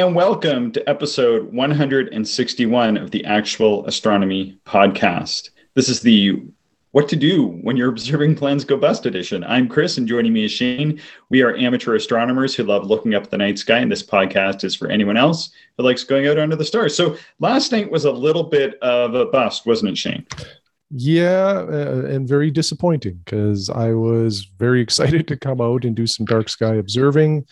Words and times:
and 0.00 0.12
welcome 0.12 0.72
to 0.72 0.88
episode 0.90 1.52
161 1.52 2.96
of 2.96 3.12
the 3.12 3.24
Actual 3.24 3.86
Astronomy 3.86 4.58
Podcast. 4.66 5.50
This 5.74 5.88
is 5.88 6.00
the 6.00 6.42
What 6.90 7.08
to 7.10 7.16
Do 7.16 7.60
When 7.62 7.76
Your 7.76 7.90
Observing 7.90 8.34
Plans 8.34 8.64
Go 8.64 8.76
Bust 8.76 9.06
edition. 9.06 9.44
I'm 9.44 9.68
Chris, 9.68 9.96
and 9.96 10.08
joining 10.08 10.32
me 10.32 10.46
is 10.46 10.50
Shane. 10.50 11.00
We 11.30 11.42
are 11.42 11.56
amateur 11.56 11.94
astronomers 11.94 12.56
who 12.56 12.64
love 12.64 12.88
looking 12.88 13.14
up 13.14 13.30
the 13.30 13.38
night 13.38 13.56
sky, 13.56 13.78
and 13.78 13.92
this 13.92 14.02
podcast 14.02 14.64
is 14.64 14.74
for 14.74 14.88
anyone 14.88 15.16
else 15.16 15.50
who 15.78 15.84
likes 15.84 16.02
going 16.02 16.26
out 16.26 16.40
under 16.40 16.56
the 16.56 16.64
stars. 16.64 16.96
So 16.96 17.16
last 17.38 17.70
night 17.70 17.88
was 17.88 18.04
a 18.04 18.10
little 18.10 18.42
bit 18.42 18.74
of 18.82 19.14
a 19.14 19.26
bust, 19.26 19.64
wasn't 19.64 19.92
it, 19.92 19.98
Shane? 19.98 20.26
Yeah, 20.90 21.66
uh, 21.70 22.02
and 22.10 22.26
very 22.26 22.50
disappointing 22.50 23.20
because 23.24 23.70
I 23.70 23.92
was 23.92 24.50
very 24.58 24.80
excited 24.82 25.28
to 25.28 25.36
come 25.36 25.60
out 25.60 25.84
and 25.84 25.94
do 25.94 26.08
some 26.08 26.26
dark 26.26 26.48
sky 26.48 26.74
observing. 26.74 27.46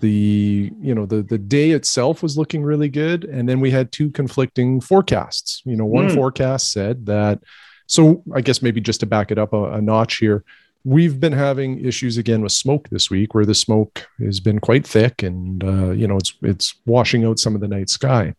The 0.00 0.72
you 0.80 0.94
know 0.94 1.06
the 1.06 1.22
the 1.22 1.38
day 1.38 1.70
itself 1.70 2.22
was 2.22 2.38
looking 2.38 2.62
really 2.62 2.88
good, 2.88 3.24
and 3.24 3.48
then 3.48 3.60
we 3.60 3.70
had 3.70 3.92
two 3.92 4.10
conflicting 4.10 4.80
forecasts. 4.80 5.62
You 5.64 5.76
know, 5.76 5.84
one 5.84 6.08
mm. 6.08 6.14
forecast 6.14 6.72
said 6.72 7.06
that. 7.06 7.40
So 7.88 8.24
I 8.34 8.40
guess 8.40 8.62
maybe 8.62 8.80
just 8.80 9.00
to 9.00 9.06
back 9.06 9.30
it 9.30 9.38
up 9.38 9.52
a, 9.52 9.74
a 9.74 9.80
notch 9.80 10.16
here, 10.16 10.44
we've 10.84 11.20
been 11.20 11.32
having 11.32 11.84
issues 11.84 12.16
again 12.16 12.42
with 12.42 12.52
smoke 12.52 12.88
this 12.88 13.10
week, 13.10 13.34
where 13.34 13.44
the 13.44 13.54
smoke 13.54 14.06
has 14.18 14.40
been 14.40 14.60
quite 14.60 14.86
thick, 14.86 15.22
and 15.22 15.62
uh, 15.62 15.90
you 15.90 16.06
know 16.06 16.16
it's 16.16 16.34
it's 16.42 16.74
washing 16.86 17.24
out 17.24 17.38
some 17.38 17.54
of 17.54 17.60
the 17.60 17.68
night 17.68 17.90
sky. 17.90 18.34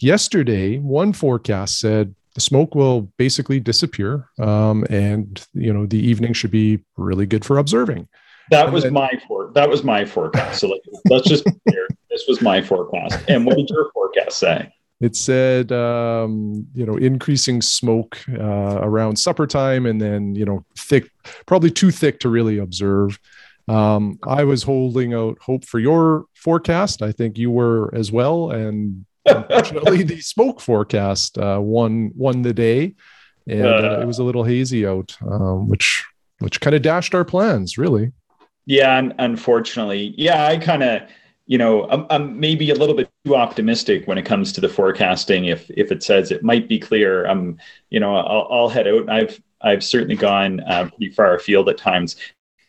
Yesterday, 0.00 0.78
one 0.78 1.12
forecast 1.12 1.78
said 1.78 2.14
the 2.34 2.40
smoke 2.40 2.74
will 2.74 3.02
basically 3.18 3.60
disappear 3.60 4.28
um, 4.38 4.84
and 4.90 5.46
you 5.52 5.72
know 5.72 5.86
the 5.86 5.98
evening 5.98 6.32
should 6.32 6.50
be 6.50 6.80
really 6.96 7.26
good 7.26 7.44
for 7.44 7.58
observing 7.58 8.08
that 8.50 8.66
and 8.66 8.74
was 8.74 8.84
then, 8.84 8.92
my 8.92 9.10
for 9.26 9.50
that 9.54 9.68
was 9.68 9.84
my 9.84 10.04
forecast. 10.04 10.60
So 10.60 10.68
like, 10.68 10.82
let's 11.08 11.28
just 11.28 11.44
clear 11.44 11.88
this 12.10 12.24
was 12.28 12.40
my 12.42 12.62
forecast. 12.62 13.18
And 13.28 13.46
what 13.46 13.56
did 13.56 13.68
your 13.70 13.90
forecast 13.92 14.38
say? 14.38 14.72
It 15.00 15.16
said 15.16 15.72
um, 15.72 16.66
you 16.74 16.86
know 16.86 16.96
increasing 16.96 17.62
smoke 17.62 18.18
uh, 18.28 18.78
around 18.82 19.16
supper 19.16 19.46
time 19.46 19.86
and 19.86 20.00
then 20.00 20.34
you 20.34 20.44
know 20.44 20.64
thick 20.78 21.10
probably 21.46 21.70
too 21.70 21.90
thick 21.90 22.20
to 22.20 22.28
really 22.28 22.58
observe. 22.58 23.18
Um, 23.68 24.18
i 24.26 24.42
was 24.42 24.64
holding 24.64 25.14
out 25.14 25.38
hope 25.40 25.64
for 25.64 25.78
your 25.78 26.24
forecast. 26.34 27.00
I 27.00 27.12
think 27.12 27.38
you 27.38 27.50
were 27.50 27.94
as 27.94 28.10
well. 28.10 28.50
And 28.50 29.06
Unfortunately, 29.26 30.02
the 30.02 30.20
smoke 30.20 30.60
forecast 30.60 31.38
uh, 31.38 31.58
won 31.60 32.10
won 32.16 32.42
the 32.42 32.52
day, 32.52 32.94
and 33.46 33.64
uh, 33.64 34.00
it 34.00 34.06
was 34.06 34.18
a 34.18 34.24
little 34.24 34.42
hazy 34.42 34.84
out, 34.84 35.16
um, 35.22 35.68
which 35.68 36.04
which 36.40 36.60
kind 36.60 36.74
of 36.74 36.82
dashed 36.82 37.14
our 37.14 37.24
plans, 37.24 37.78
really. 37.78 38.10
Yeah, 38.66 39.10
unfortunately, 39.18 40.14
yeah, 40.16 40.46
I 40.46 40.56
kind 40.56 40.82
of, 40.82 41.02
you 41.46 41.58
know, 41.58 41.88
I'm, 41.88 42.06
I'm, 42.10 42.38
maybe 42.38 42.70
a 42.70 42.74
little 42.74 42.94
bit 42.94 43.10
too 43.24 43.34
optimistic 43.34 44.06
when 44.06 44.18
it 44.18 44.24
comes 44.24 44.52
to 44.52 44.60
the 44.60 44.68
forecasting. 44.68 45.46
If 45.46 45.68
if 45.70 45.90
it 45.90 46.02
says 46.02 46.30
it 46.30 46.44
might 46.44 46.68
be 46.68 46.78
clear, 46.78 47.26
I'm, 47.26 47.58
you 47.90 47.98
know, 47.98 48.14
I'll, 48.14 48.48
I'll 48.50 48.68
head 48.68 48.86
out. 48.86 49.10
I've 49.10 49.42
I've 49.60 49.82
certainly 49.82 50.16
gone 50.16 50.60
uh, 50.60 50.88
pretty 50.88 51.10
far 51.10 51.34
afield 51.34 51.68
at 51.68 51.78
times 51.78 52.16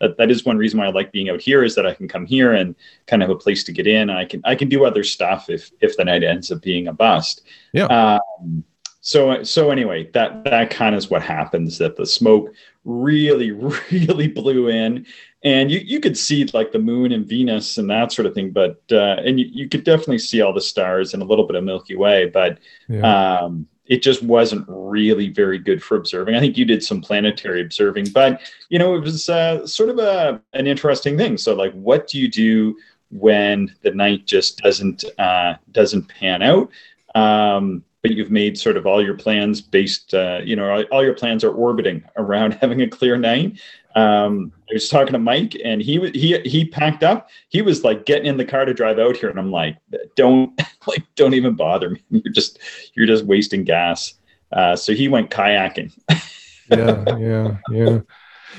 that, 0.04 0.18
that 0.18 0.30
is 0.30 0.46
one 0.46 0.58
reason 0.58 0.80
why 0.80 0.88
I 0.88 0.92
like 0.92 1.12
being 1.12 1.30
out 1.30 1.42
here 1.42 1.64
is 1.64 1.76
that 1.76 1.86
I 1.86 1.94
can 1.94 2.08
come 2.08 2.26
here 2.26 2.54
and 2.54 2.76
kind 3.08 3.24
of 3.24 3.30
have 3.30 3.38
a 3.38 3.40
place 3.40 3.64
to 3.64 3.72
get 3.72 3.88
in. 3.88 4.10
I 4.10 4.26
can 4.26 4.42
I 4.44 4.56
can 4.56 4.70
do 4.70 4.86
other 4.86 5.04
stuff 5.04 5.50
if 5.50 5.72
if 5.80 5.98
the 5.98 6.06
night 6.06 6.24
ends 6.24 6.52
up 6.52 6.62
being 6.62 6.88
a 6.88 6.94
bust. 6.94 7.44
Yeah. 7.72 7.86
Um, 7.86 8.64
so 9.02 9.44
so 9.44 9.72
anyway, 9.72 10.10
that 10.14 10.44
that 10.44 10.70
kind 10.70 10.94
of 10.94 11.00
is 11.00 11.10
what 11.10 11.22
happens. 11.22 11.78
That 11.78 11.96
the 11.96 12.06
smoke 12.06 12.54
really 12.84 13.52
really 13.92 14.28
blew 14.28 14.68
in, 14.68 15.06
and 15.44 15.70
you 15.70 15.80
you 15.80 16.00
could 16.00 16.18
see 16.18 16.46
like 16.54 16.72
the 16.72 16.80
moon 16.80 17.12
and 17.12 17.26
Venus 17.26 17.78
and 17.78 17.90
that 17.90 18.12
sort 18.12 18.26
of 18.26 18.34
thing. 18.34 18.52
But 18.52 18.82
uh, 18.92 19.18
and 19.26 19.40
you, 19.40 19.48
you 19.52 19.68
could 19.68 19.84
definitely 19.84 20.20
see 20.20 20.42
all 20.42 20.54
the 20.54 20.62
stars 20.62 21.14
and 21.14 21.22
a 21.22 21.26
little 21.26 21.46
bit 21.46 21.56
of 21.56 21.64
Milky 21.64 21.96
Way. 21.96 22.28
But 22.28 22.60
yeah. 22.88 23.40
um, 23.42 23.68
it 23.86 24.02
just 24.02 24.24
wasn't 24.24 24.66
really 24.68 25.30
very 25.30 25.60
good 25.60 25.84
for 25.84 25.98
observing. 25.98 26.36
I 26.36 26.40
think 26.40 26.58
you 26.58 26.66
did 26.66 26.84
some 26.84 27.02
planetary 27.02 27.62
observing, 27.62 28.10
but 28.14 28.42
you 28.70 28.80
know, 28.80 28.96
it 28.96 29.02
was 29.02 29.28
uh, 29.28 29.68
sort 29.68 29.90
of 29.90 30.00
a 30.00 30.42
an 30.54 30.68
interesting 30.68 31.18
thing. 31.18 31.38
So, 31.38 31.54
like, 31.54 31.74
what 31.74 32.08
do 32.08 32.20
you 32.20 32.30
do 32.30 32.78
when 33.12 33.74
the 33.82 33.92
night 33.92 34.26
just 34.26 34.60
doesn't 34.60 35.04
uh, 35.20 35.56
doesn't 35.72 36.08
pan 36.08 36.42
out? 36.42 36.70
Um, 37.16 37.84
but 38.02 38.12
you've 38.12 38.32
made 38.32 38.58
sort 38.58 38.76
of 38.76 38.86
all 38.86 39.04
your 39.04 39.16
plans 39.16 39.62
based, 39.62 40.14
uh, 40.14 40.42
you 40.44 40.58
know, 40.58 40.70
all, 40.70 40.84
all, 40.92 41.04
your 41.04 41.14
plans 41.14 41.44
are 41.44 41.54
orbiting 41.54 42.04
around 42.18 42.52
having 42.62 42.82
a 42.82 42.88
clear 42.88 43.18
night. 43.18 43.60
Um, 43.96 44.52
I 44.70 44.74
was 44.74 44.90
talking 44.90 45.14
to 45.14 45.20
Mike, 45.20 45.56
and 45.64 45.82
he 45.82 46.10
he 46.12 46.40
he 46.40 46.66
packed 46.66 47.04
up. 47.04 47.30
He 47.50 47.62
was 47.62 47.84
like 47.84 48.06
getting 48.06 48.26
in 48.26 48.38
the 48.38 48.46
car 48.46 48.66
to 48.66 48.74
drive 48.74 49.00
out 49.00 49.16
here, 49.16 49.30
and 49.30 49.40
I'm 49.40 49.52
like, 49.52 49.78
don't 50.16 50.60
like 50.88 51.04
don't 51.16 51.34
even 51.34 51.56
bother 51.56 51.92
me. 51.92 52.02
You're 52.10 52.34
just 52.34 52.60
you're 52.96 53.08
just 53.08 53.26
wasting 53.26 53.64
gas. 53.64 54.16
Uh, 54.52 54.76
so 54.76 54.94
he 54.94 55.08
went 55.08 55.30
kayaking. 55.30 55.92
yeah, 56.70 57.04
yeah, 57.18 57.58
yeah. 57.72 58.00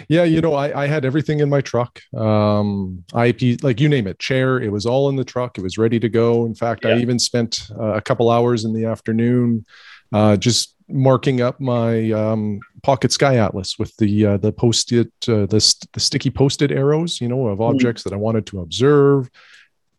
Yeah, 0.08 0.24
you 0.24 0.40
know, 0.40 0.54
I, 0.54 0.82
I 0.82 0.86
had 0.88 1.04
everything 1.04 1.38
in 1.38 1.48
my 1.48 1.60
truck. 1.60 2.00
Um, 2.16 3.04
IP, 3.16 3.62
like 3.62 3.80
you 3.80 3.88
name 3.88 4.08
it, 4.08 4.18
chair, 4.18 4.60
it 4.60 4.72
was 4.72 4.86
all 4.86 5.08
in 5.08 5.14
the 5.14 5.24
truck. 5.24 5.56
It 5.56 5.62
was 5.62 5.78
ready 5.78 6.00
to 6.00 6.08
go. 6.08 6.46
In 6.46 6.54
fact, 6.56 6.84
yeah. 6.84 6.90
I 6.90 6.98
even 6.98 7.20
spent 7.20 7.68
uh, 7.78 7.92
a 7.92 8.00
couple 8.00 8.28
hours 8.28 8.64
in 8.64 8.72
the 8.72 8.86
afternoon 8.86 9.64
uh, 10.12 10.36
just 10.36 10.73
marking 10.88 11.40
up 11.40 11.60
my 11.60 12.10
um, 12.12 12.60
pocket 12.82 13.12
sky 13.12 13.36
atlas 13.36 13.78
with 13.78 13.96
the 13.96 14.26
uh, 14.26 14.36
the 14.36 14.52
post-it 14.52 15.10
uh, 15.28 15.46
the, 15.46 15.60
st- 15.60 15.90
the 15.92 16.00
sticky 16.00 16.30
post-it 16.30 16.70
arrows 16.70 17.20
you 17.20 17.28
know 17.28 17.48
of 17.48 17.58
mm. 17.58 17.70
objects 17.70 18.02
mm. 18.02 18.04
that 18.04 18.12
i 18.12 18.18
wanted 18.18 18.46
to 18.46 18.60
observe 18.60 19.30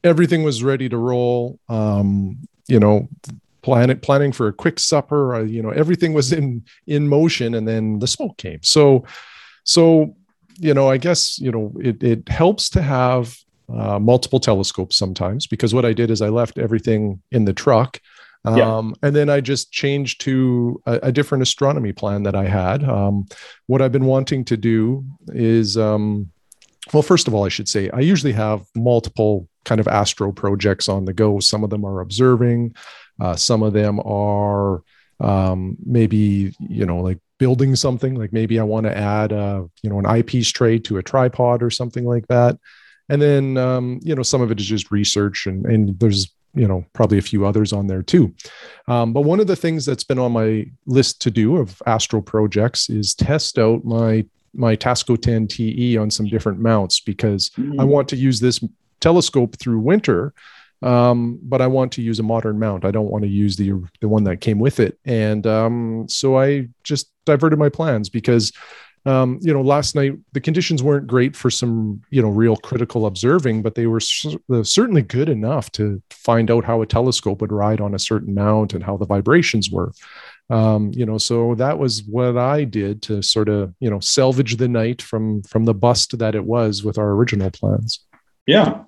everything 0.04 0.44
was 0.44 0.64
ready 0.64 0.88
to 0.88 0.98
roll 0.98 1.60
um, 1.70 2.38
you 2.68 2.80
know 2.80 3.08
planning 3.64 4.00
planning 4.00 4.32
for 4.32 4.48
a 4.48 4.54
quick 4.54 4.80
supper 4.80 5.36
uh, 5.36 5.42
you 5.42 5.62
know 5.62 5.72
everything 5.72 6.14
was 6.14 6.32
in 6.32 6.64
in 6.86 7.08
motion 7.08 7.56
and 7.56 7.68
then 7.68 7.98
the 8.00 8.08
smoke 8.08 8.38
came 8.38 8.60
so 8.62 9.04
so 9.64 10.16
you 10.60 10.74
know 10.74 10.88
i 10.88 10.98
guess 10.98 11.40
you 11.40 11.52
know 11.52 11.74
it, 11.82 12.02
it 12.04 12.30
helps 12.30 12.70
to 12.70 12.82
have 12.82 13.36
uh, 13.68 13.98
multiple 13.98 14.40
telescopes 14.40 14.96
sometimes 14.96 15.48
because 15.48 15.74
what 15.74 15.84
i 15.84 15.94
did 15.94 16.12
is 16.12 16.22
i 16.22 16.30
left 16.30 16.60
everything 16.60 17.20
in 17.32 17.46
the 17.46 17.54
truck 17.54 18.00
um. 18.46 18.96
And 19.02 19.16
then 19.16 19.30
I 19.30 19.42
just 19.42 19.72
changed 19.72 20.22
to 20.22 20.82
a, 20.86 21.00
a, 21.04 21.12
different 21.12 21.42
astronomy 21.42 21.94
plan 21.94 22.24
that 22.24 22.36
I 22.36 22.46
had. 22.46 22.84
Um, 22.84 23.26
what 23.68 23.82
I've 23.82 23.92
been 23.92 24.06
wanting 24.06 24.46
to 24.46 24.58
do 24.58 25.04
is, 25.28 25.78
um, 25.78 26.30
well, 26.94 27.04
first 27.04 27.28
of 27.28 27.34
all, 27.34 27.46
I 27.46 27.50
should 27.50 27.68
say 27.68 27.90
I 27.92 28.00
usually 28.00 28.34
have 28.34 28.66
multiple 28.76 29.48
kind 29.64 29.82
of 29.82 29.88
astro 29.88 30.32
projects 30.32 30.88
on 30.88 31.06
the 31.06 31.14
go. 31.14 31.40
Some 31.40 31.64
of 31.64 31.70
them 31.70 31.84
are 31.86 32.02
observing, 32.02 32.76
uh, 33.20 33.36
some 33.36 33.64
of 33.64 33.74
them 33.74 34.00
are 34.02 34.84
um, 35.20 35.78
maybe 35.86 36.54
you 36.60 36.86
know 36.86 37.00
like 37.00 37.20
building 37.38 37.76
something. 37.76 38.16
Like 38.16 38.34
maybe 38.34 38.60
I 38.60 38.64
want 38.64 38.86
to 38.86 38.98
add 38.98 39.32
a 39.32 39.68
you 39.82 39.90
know 39.90 40.00
an 40.00 40.06
eyepiece 40.06 40.50
tray 40.50 40.80
to 40.80 40.98
a 40.98 41.04
tripod 41.04 41.64
or 41.64 41.70
something 41.70 42.06
like 42.06 42.28
that. 42.28 42.58
And 43.10 43.22
then 43.22 43.58
um, 43.58 44.00
you 44.04 44.16
know 44.16 44.24
some 44.24 44.42
of 44.42 44.52
it 44.52 44.60
is 44.60 44.66
just 44.66 44.92
research, 44.92 45.46
and 45.46 45.66
and 45.66 46.00
there's 46.00 46.34
you 46.56 46.68
know 46.68 46.86
probably 46.94 47.18
a 47.18 47.24
few 47.24 47.46
others 47.46 47.74
on 47.74 47.88
there 47.88 48.02
too. 48.02 48.34
Um, 48.88 49.14
but 49.14 49.22
one 49.22 49.40
of 49.40 49.48
the 49.48 49.56
things 49.56 49.86
that's 49.86 50.04
been 50.04 50.20
on 50.20 50.32
my 50.32 50.66
list 50.86 51.22
to 51.22 51.32
do 51.32 51.58
of 51.58 51.82
astro 51.86 52.22
projects 52.22 52.90
is 52.90 53.14
test 53.14 53.60
out 53.60 53.84
my 53.84 54.26
my 54.54 54.76
tasco 54.76 55.22
10 55.22 55.48
te 55.48 55.98
on 55.98 56.10
some 56.10 56.28
different 56.28 56.60
mounts 56.60 57.02
because 57.02 57.50
mm-hmm. 57.52 57.78
i 57.78 57.84
want 57.84 58.08
to 58.08 58.16
use 58.16 58.40
this 58.40 58.64
telescope 59.02 59.58
through 59.58 59.80
winter 59.80 60.34
um, 60.82 61.40
but 61.42 61.62
i 61.62 61.68
want 61.68 61.92
to 61.94 62.02
use 62.02 62.20
a 62.20 62.24
modern 62.24 62.60
mount. 62.60 62.86
I 62.86 62.92
don't 62.92 63.10
want 63.10 63.24
to 63.24 63.30
use 63.30 63.56
the 63.56 63.74
the 64.02 64.08
one 64.08 64.24
that 64.26 64.42
came 64.42 64.60
with 64.60 64.80
it. 64.80 64.98
And 65.06 65.46
um, 65.48 66.06
so 66.08 66.38
i 66.38 66.68
just 66.84 67.12
diverted 67.26 67.58
my 67.58 67.70
plans 67.70 68.10
because 68.10 68.52
um, 69.06 69.40
you 69.42 69.54
know, 69.54 69.62
last 69.62 69.96
night 69.96 70.14
the 70.34 70.42
conditions 70.42 70.82
weren't 70.82 71.08
great 71.08 71.36
for 71.36 71.52
some, 71.52 72.02
you 72.10 72.22
know, 72.22 72.30
real 72.30 72.56
critical 72.56 73.06
observing, 73.06 73.62
but 73.62 73.76
they 73.76 73.86
were 73.86 74.00
certainly 74.00 75.04
good 75.04 75.30
enough 75.30 75.72
to 75.74 76.02
find 76.10 76.50
out 76.50 76.66
how 76.66 76.82
a 76.82 76.88
telescope 76.88 77.42
would 77.42 77.52
ride 77.52 77.82
on 77.82 77.94
a 77.94 78.00
certain 78.00 78.34
mount 78.34 78.74
and 78.74 78.84
how 78.84 78.98
the 78.98 79.06
vibrations 79.06 79.70
were. 79.70 79.92
Um, 80.50 80.92
you 80.94 81.06
know, 81.06 81.18
so 81.18 81.56
that 81.56 81.78
was 81.78 82.04
what 82.04 82.38
I 82.38 82.64
did 82.64 83.02
to 83.04 83.22
sort 83.22 83.50
of, 83.50 83.74
you 83.80 83.90
know, 83.90 84.00
salvage 84.00 84.58
the 84.58 84.68
night 84.68 85.02
from 85.02 85.42
from 85.44 85.66
the 85.66 85.74
bust 85.74 86.18
that 86.18 86.36
it 86.36 86.46
was 86.46 86.84
with 86.84 86.98
our 86.98 87.12
original 87.12 87.52
plans. 87.52 88.00
Yeah, 88.46 88.84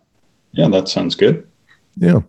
yeah, 0.51 0.67
that 0.69 0.87
sounds 0.87 1.15
good. 1.15 1.47
Yeah. 1.95 2.21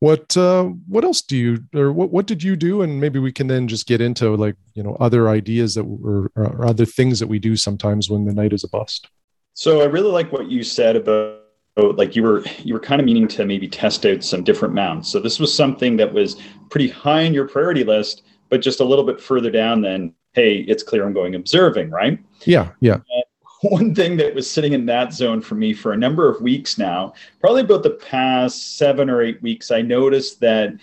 What 0.00 0.36
uh, 0.36 0.64
what 0.88 1.04
else 1.04 1.22
do 1.22 1.36
you 1.36 1.64
or 1.74 1.90
what 1.90 2.10
what 2.10 2.26
did 2.26 2.42
you 2.42 2.54
do? 2.54 2.82
And 2.82 3.00
maybe 3.00 3.18
we 3.18 3.32
can 3.32 3.46
then 3.46 3.66
just 3.66 3.86
get 3.86 4.00
into 4.00 4.34
like 4.36 4.56
you 4.74 4.82
know 4.82 4.96
other 5.00 5.28
ideas 5.28 5.74
that 5.74 5.84
or, 5.84 6.30
or 6.34 6.66
other 6.66 6.84
things 6.84 7.18
that 7.18 7.28
we 7.28 7.38
do 7.38 7.56
sometimes 7.56 8.10
when 8.10 8.26
the 8.26 8.34
night 8.34 8.52
is 8.52 8.62
a 8.62 8.68
bust. 8.68 9.08
So 9.54 9.80
I 9.80 9.84
really 9.86 10.10
like 10.10 10.30
what 10.32 10.50
you 10.50 10.62
said 10.62 10.96
about 10.96 11.40
like 11.76 12.14
you 12.14 12.22
were 12.22 12.44
you 12.62 12.74
were 12.74 12.80
kind 12.80 13.00
of 13.00 13.06
meaning 13.06 13.28
to 13.28 13.46
maybe 13.46 13.68
test 13.68 14.04
out 14.04 14.22
some 14.22 14.44
different 14.44 14.74
mounts. 14.74 15.10
So 15.10 15.18
this 15.18 15.38
was 15.38 15.54
something 15.54 15.96
that 15.96 16.12
was 16.12 16.36
pretty 16.70 16.88
high 16.88 17.24
on 17.24 17.32
your 17.32 17.48
priority 17.48 17.84
list, 17.84 18.22
but 18.50 18.60
just 18.60 18.80
a 18.80 18.84
little 18.84 19.04
bit 19.04 19.20
further 19.20 19.50
down 19.50 19.80
than 19.80 20.14
hey, 20.32 20.58
it's 20.68 20.82
clear 20.82 21.06
I'm 21.06 21.14
going 21.14 21.34
observing, 21.34 21.90
right? 21.90 22.18
Yeah, 22.44 22.72
yeah. 22.80 22.94
And 22.94 23.24
one 23.62 23.94
thing 23.94 24.16
that 24.18 24.34
was 24.34 24.50
sitting 24.50 24.72
in 24.72 24.86
that 24.86 25.12
zone 25.12 25.40
for 25.40 25.54
me 25.54 25.72
for 25.72 25.92
a 25.92 25.96
number 25.96 26.28
of 26.28 26.40
weeks 26.40 26.78
now, 26.78 27.14
probably 27.40 27.62
about 27.62 27.82
the 27.82 27.90
past 27.90 28.76
seven 28.76 29.08
or 29.08 29.22
eight 29.22 29.40
weeks, 29.42 29.70
I 29.70 29.82
noticed 29.82 30.40
that 30.40 30.74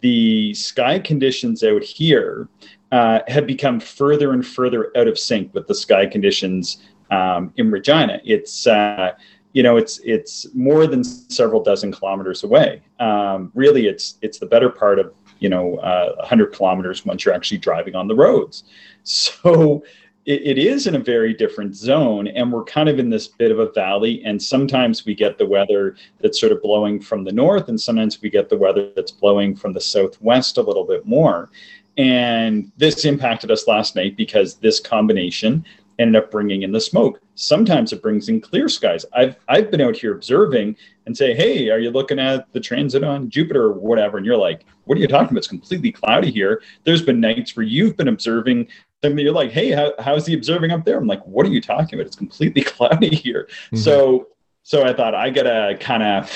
the 0.00 0.54
sky 0.54 0.98
conditions 0.98 1.64
out 1.64 1.82
here 1.82 2.48
uh, 2.92 3.20
have 3.28 3.46
become 3.46 3.80
further 3.80 4.32
and 4.32 4.46
further 4.46 4.92
out 4.96 5.08
of 5.08 5.18
sync 5.18 5.52
with 5.54 5.66
the 5.66 5.74
sky 5.74 6.06
conditions 6.06 6.78
um, 7.10 7.52
in 7.56 7.70
Regina. 7.70 8.20
It's 8.24 8.66
uh, 8.66 9.12
you 9.52 9.62
know 9.62 9.76
it's 9.76 10.00
it's 10.04 10.46
more 10.54 10.86
than 10.86 11.02
several 11.02 11.62
dozen 11.62 11.92
kilometers 11.92 12.44
away. 12.44 12.82
Um, 13.00 13.50
really, 13.54 13.86
it's 13.86 14.18
it's 14.22 14.38
the 14.38 14.46
better 14.46 14.70
part 14.70 14.98
of 14.98 15.12
you 15.40 15.48
know 15.48 15.78
uh, 15.78 16.14
100 16.16 16.52
kilometers 16.52 17.04
once 17.04 17.24
you're 17.24 17.34
actually 17.34 17.58
driving 17.58 17.94
on 17.94 18.08
the 18.08 18.14
roads. 18.14 18.64
So 19.02 19.82
it, 20.30 20.58
it 20.58 20.58
is 20.58 20.86
in 20.86 20.94
a 20.94 21.00
very 21.00 21.34
different 21.34 21.74
zone 21.74 22.28
and 22.28 22.52
we're 22.52 22.62
kind 22.62 22.88
of 22.88 23.00
in 23.00 23.10
this 23.10 23.26
bit 23.26 23.50
of 23.50 23.58
a 23.58 23.70
valley 23.72 24.22
and 24.24 24.40
sometimes 24.40 25.04
we 25.04 25.12
get 25.14 25.38
the 25.38 25.46
weather 25.46 25.96
that's 26.20 26.38
sort 26.38 26.52
of 26.52 26.62
blowing 26.62 27.00
from 27.00 27.24
the 27.24 27.32
north 27.32 27.68
and 27.68 27.80
sometimes 27.80 28.22
we 28.22 28.30
get 28.30 28.48
the 28.48 28.56
weather 28.56 28.92
that's 28.94 29.10
blowing 29.10 29.56
from 29.56 29.72
the 29.72 29.80
southwest 29.80 30.56
a 30.56 30.62
little 30.62 30.84
bit 30.84 31.04
more 31.04 31.50
and 31.98 32.70
this 32.76 33.04
impacted 33.04 33.50
us 33.50 33.66
last 33.66 33.96
night 33.96 34.16
because 34.16 34.54
this 34.54 34.78
combination 34.78 35.64
ended 35.98 36.22
up 36.22 36.30
bringing 36.30 36.62
in 36.62 36.72
the 36.72 36.80
smoke. 36.80 37.20
Sometimes 37.34 37.92
it 37.92 38.00
brings 38.00 38.30
in 38.30 38.40
clear 38.40 38.70
skies. 38.70 39.04
I've 39.12 39.36
I've 39.48 39.70
been 39.70 39.82
out 39.82 39.96
here 39.96 40.14
observing 40.14 40.76
and 41.04 41.14
say, 41.14 41.34
"Hey, 41.34 41.68
are 41.68 41.78
you 41.78 41.90
looking 41.90 42.18
at 42.18 42.50
the 42.54 42.60
transit 42.60 43.04
on 43.04 43.28
Jupiter 43.28 43.64
or 43.64 43.72
whatever?" 43.72 44.16
And 44.16 44.24
you're 44.24 44.38
like, 44.38 44.64
"What 44.84 44.96
are 44.96 45.00
you 45.00 45.08
talking 45.08 45.32
about? 45.32 45.38
It's 45.38 45.46
completely 45.46 45.92
cloudy 45.92 46.30
here." 46.30 46.62
There's 46.84 47.02
been 47.02 47.20
nights 47.20 47.54
where 47.54 47.66
you've 47.66 47.98
been 47.98 48.08
observing 48.08 48.68
and 49.02 49.18
you're 49.18 49.32
like, 49.32 49.50
hey, 49.50 49.70
how, 49.70 49.92
how's 49.98 50.26
he 50.26 50.34
observing 50.34 50.70
up 50.70 50.84
there? 50.84 50.98
I'm 50.98 51.06
like, 51.06 51.24
what 51.26 51.46
are 51.46 51.50
you 51.50 51.60
talking 51.60 51.98
about? 51.98 52.06
It's 52.06 52.16
completely 52.16 52.62
cloudy 52.64 53.14
here. 53.14 53.48
Mm-hmm. 53.66 53.76
So, 53.76 54.28
so 54.62 54.84
I 54.84 54.92
thought 54.92 55.14
I 55.14 55.30
gotta 55.30 55.76
kind 55.80 56.02
of 56.02 56.30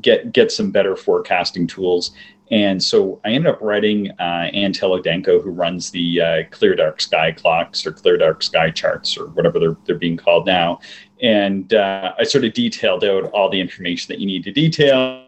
get 0.00 0.32
get 0.32 0.52
some 0.52 0.70
better 0.70 0.96
forecasting 0.96 1.66
tools. 1.66 2.12
And 2.54 2.80
so 2.80 3.20
I 3.24 3.30
ended 3.30 3.52
up 3.52 3.60
writing 3.60 4.12
uh, 4.20 4.48
Ann 4.54 4.72
who 4.72 5.50
runs 5.50 5.90
the 5.90 6.20
uh, 6.20 6.42
Clear 6.52 6.76
Dark 6.76 7.00
Sky 7.00 7.32
clocks 7.32 7.84
or 7.84 7.90
Clear 7.90 8.16
Dark 8.16 8.44
Sky 8.44 8.70
charts 8.70 9.18
or 9.18 9.26
whatever 9.30 9.58
they're, 9.58 9.76
they're 9.86 9.98
being 9.98 10.16
called 10.16 10.46
now. 10.46 10.78
And 11.20 11.74
uh, 11.74 12.12
I 12.16 12.22
sort 12.22 12.44
of 12.44 12.52
detailed 12.52 13.02
out 13.02 13.24
all 13.32 13.50
the 13.50 13.60
information 13.60 14.06
that 14.12 14.20
you 14.20 14.26
need 14.26 14.44
to 14.44 14.52
detail 14.52 15.24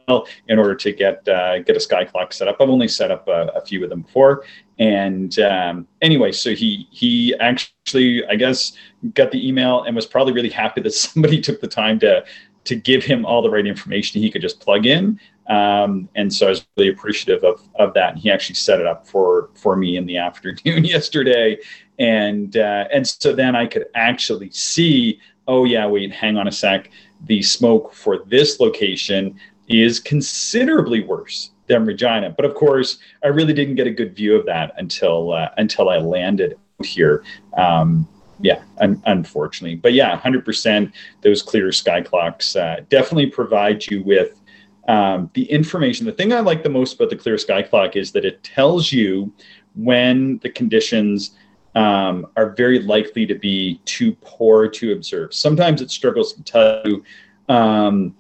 in 0.47 0.57
order 0.57 0.77
to 0.77 0.93
get 0.93 1.27
uh, 1.27 1.59
get 1.61 1.77
a 1.77 1.81
sky 1.81 2.05
clock 2.05 2.33
set 2.33 2.47
up. 2.47 2.59
I've 2.61 2.71
only 2.71 2.87
set 2.87 3.11
up 3.11 3.27
a, 3.27 3.51
a 3.57 3.61
few 3.61 3.83
of 3.83 3.91
them 3.91 4.03
before, 4.03 4.45
and 4.79 5.37
um, 5.41 5.89
anyway, 6.03 6.31
so 6.31 6.55
he 6.55 6.87
he 6.93 7.35
actually, 7.41 8.25
I 8.27 8.37
guess, 8.37 8.73
got 9.15 9.33
the 9.33 9.49
email 9.49 9.83
and 9.83 9.97
was 9.97 10.07
probably 10.07 10.33
really 10.33 10.51
happy 10.51 10.81
that 10.83 10.91
somebody 10.95 11.41
took 11.41 11.61
the 11.61 11.69
time 11.69 11.99
to 12.01 12.25
to 12.65 12.77
give 12.77 13.03
him 13.03 13.25
all 13.25 13.43
the 13.43 13.51
right 13.51 13.67
information 13.67 14.21
he 14.21 14.31
could 14.31 14.43
just 14.43 14.61
plug 14.61 14.87
in. 14.87 15.19
Um, 15.49 16.09
and 16.15 16.33
so 16.33 16.47
I 16.47 16.51
was 16.51 16.67
really 16.77 16.91
appreciative 16.91 17.45
of, 17.45 17.61
of 17.77 17.95
that. 17.95 18.15
And 18.15 18.19
he 18.19 18.31
actually 18.31 18.57
set 18.57 18.81
it 18.81 18.87
up 18.87 19.07
for 19.07 19.51
for 19.55 19.77
me 19.77 19.97
in 19.97 20.07
the 20.07 20.19
afternoon 20.19 20.85
yesterday, 20.85 21.59
and 21.99 22.57
uh, 22.57 22.87
and 22.93 23.07
so 23.07 23.33
then 23.35 23.57
I 23.57 23.67
could 23.67 23.87
actually 23.95 24.51
see. 24.51 25.21
Oh 25.49 25.65
yeah, 25.65 25.87
wait, 25.87 26.13
hang 26.13 26.37
on 26.37 26.49
a 26.49 26.53
sec. 26.53 26.91
The 27.27 27.41
smoke 27.43 27.95
for 27.95 28.25
this 28.27 28.59
location 28.59 29.39
is 29.69 30.01
considerably 30.01 31.05
worse 31.05 31.51
than 31.67 31.87
Regina. 31.87 32.31
But 32.31 32.45
of 32.45 32.55
course, 32.55 32.99
I 33.23 33.29
really 33.29 33.53
didn't 33.53 33.77
get 33.77 33.87
a 33.87 33.93
good 33.93 34.15
view 34.15 34.37
of 34.37 34.47
that 34.47 34.73
until 34.77 35.33
uh, 35.33 35.51
until 35.57 35.89
I 35.89 35.99
landed 35.99 36.59
here. 36.83 37.25
Um, 37.57 38.09
yeah, 38.41 38.63
un- 38.79 39.03
unfortunately. 39.07 39.77
But 39.77 39.95
yeah, 39.95 40.19
100% 40.19 40.93
those 41.23 41.43
clear 41.43 41.73
sky 41.73 42.03
clocks 42.03 42.55
uh, 42.55 42.81
definitely 42.91 43.27
provide 43.27 43.87
you 43.87 44.03
with 44.03 44.41
um, 44.89 45.31
the 45.35 45.45
information. 45.51 46.07
The 46.07 46.13
thing 46.13 46.33
I 46.33 46.41
like 46.41 46.63
the 46.63 46.69
most 46.69 46.95
about 46.95 47.11
the 47.11 47.17
clear 47.17 47.39
sky 47.39 47.63
clock 47.63 47.97
is 47.97 48.13
that 48.13 48.25
it 48.25 48.43
tells 48.43 48.93
you 48.93 49.33
when 49.75 50.39
the 50.39 50.51
conditions 50.51 51.33
um, 51.75 52.27
are 52.37 52.51
very 52.51 52.81
likely 52.81 53.27
to 53.27 53.35
be 53.35 53.81
too 53.85 54.17
poor 54.23 54.67
to 54.69 54.93
observe. 54.93 55.35
Sometimes 55.35 55.83
it 55.83 55.91
struggles 55.91 56.33
to 56.33 56.43
tell 56.43 56.83
you 56.85 57.05
um, 57.49 58.17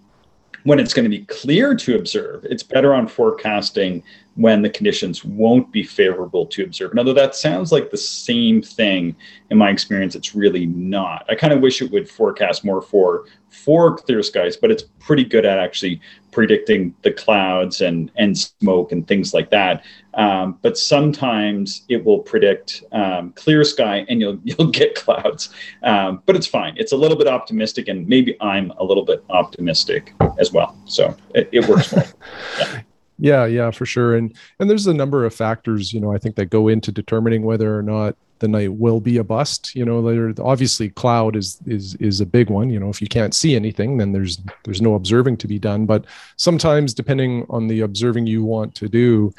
when 0.64 0.78
it's 0.78 0.92
going 0.92 1.04
to 1.04 1.16
be 1.16 1.24
clear 1.24 1.74
to 1.74 1.96
observe, 1.96 2.44
it's 2.44 2.62
better 2.62 2.92
on 2.92 3.08
forecasting 3.08 4.02
when 4.36 4.60
the 4.62 4.70
conditions 4.70 5.24
won't 5.24 5.72
be 5.72 5.82
favorable 5.82 6.46
to 6.46 6.62
observe. 6.62 6.90
And 6.90 6.98
although 6.98 7.14
that 7.14 7.34
sounds 7.34 7.72
like 7.72 7.90
the 7.90 7.96
same 7.96 8.60
thing, 8.62 9.16
in 9.50 9.58
my 9.58 9.70
experience, 9.70 10.14
it's 10.14 10.34
really 10.34 10.66
not. 10.66 11.24
I 11.28 11.34
kind 11.34 11.52
of 11.52 11.60
wish 11.60 11.80
it 11.80 11.90
would 11.90 12.08
forecast 12.08 12.64
more 12.64 12.82
for 12.82 13.24
for 13.48 13.96
clear 13.96 14.22
skies, 14.22 14.56
but 14.56 14.70
it's 14.70 14.82
pretty 14.98 15.24
good 15.24 15.46
at 15.46 15.58
actually 15.58 16.00
predicting 16.32 16.94
the 17.02 17.12
clouds 17.12 17.80
and 17.80 18.10
and 18.16 18.36
smoke 18.36 18.92
and 18.92 19.08
things 19.08 19.32
like 19.32 19.50
that. 19.50 19.84
Um, 20.14 20.58
but 20.60 20.76
sometimes 20.76 21.84
it 21.88 22.04
will 22.04 22.18
predict 22.18 22.84
um, 22.92 23.32
clear 23.32 23.64
sky 23.64 24.04
and 24.08 24.20
you'll 24.20 24.38
you'll 24.44 24.70
get 24.70 24.94
clouds. 24.94 25.48
Um, 25.82 26.22
but 26.26 26.36
it's 26.36 26.46
fine. 26.46 26.74
It's 26.76 26.92
a 26.92 26.96
little 26.96 27.16
bit 27.16 27.26
optimistic, 27.26 27.88
and 27.88 28.06
maybe 28.06 28.36
I'm 28.42 28.70
a 28.72 28.84
little 28.84 29.04
bit 29.04 29.24
optimistic 29.30 30.12
as 30.38 30.52
well. 30.52 30.76
So 30.84 31.16
it, 31.34 31.48
it 31.52 31.66
works 31.66 31.92
well. 31.92 32.06
Yeah. 32.58 32.82
Yeah, 33.18 33.46
yeah, 33.46 33.70
for 33.70 33.86
sure. 33.86 34.16
And 34.16 34.34
and 34.58 34.68
there's 34.68 34.86
a 34.86 34.94
number 34.94 35.24
of 35.24 35.34
factors, 35.34 35.92
you 35.92 36.00
know, 36.00 36.12
I 36.12 36.18
think 36.18 36.36
that 36.36 36.46
go 36.46 36.68
into 36.68 36.92
determining 36.92 37.42
whether 37.42 37.76
or 37.76 37.82
not 37.82 38.16
the 38.38 38.48
night 38.48 38.72
will 38.72 39.00
be 39.00 39.16
a 39.16 39.24
bust 39.24 39.74
you 39.74 39.84
know 39.84 40.02
there 40.02 40.32
obviously 40.44 40.90
cloud 40.90 41.36
is 41.36 41.58
is 41.66 41.94
is 41.96 42.20
a 42.20 42.26
big 42.26 42.50
one 42.50 42.68
you 42.68 42.78
know 42.78 42.88
if 42.88 43.00
you 43.00 43.08
can't 43.08 43.34
see 43.34 43.54
anything 43.56 43.96
then 43.96 44.12
there's 44.12 44.40
there's 44.64 44.82
no 44.82 44.94
observing 44.94 45.36
to 45.36 45.48
be 45.48 45.58
done 45.58 45.86
but 45.86 46.04
sometimes 46.36 46.92
depending 46.92 47.46
on 47.48 47.66
the 47.66 47.80
observing 47.80 48.26
you 48.26 48.44
want 48.44 48.74
to 48.74 48.88
do 48.88 49.32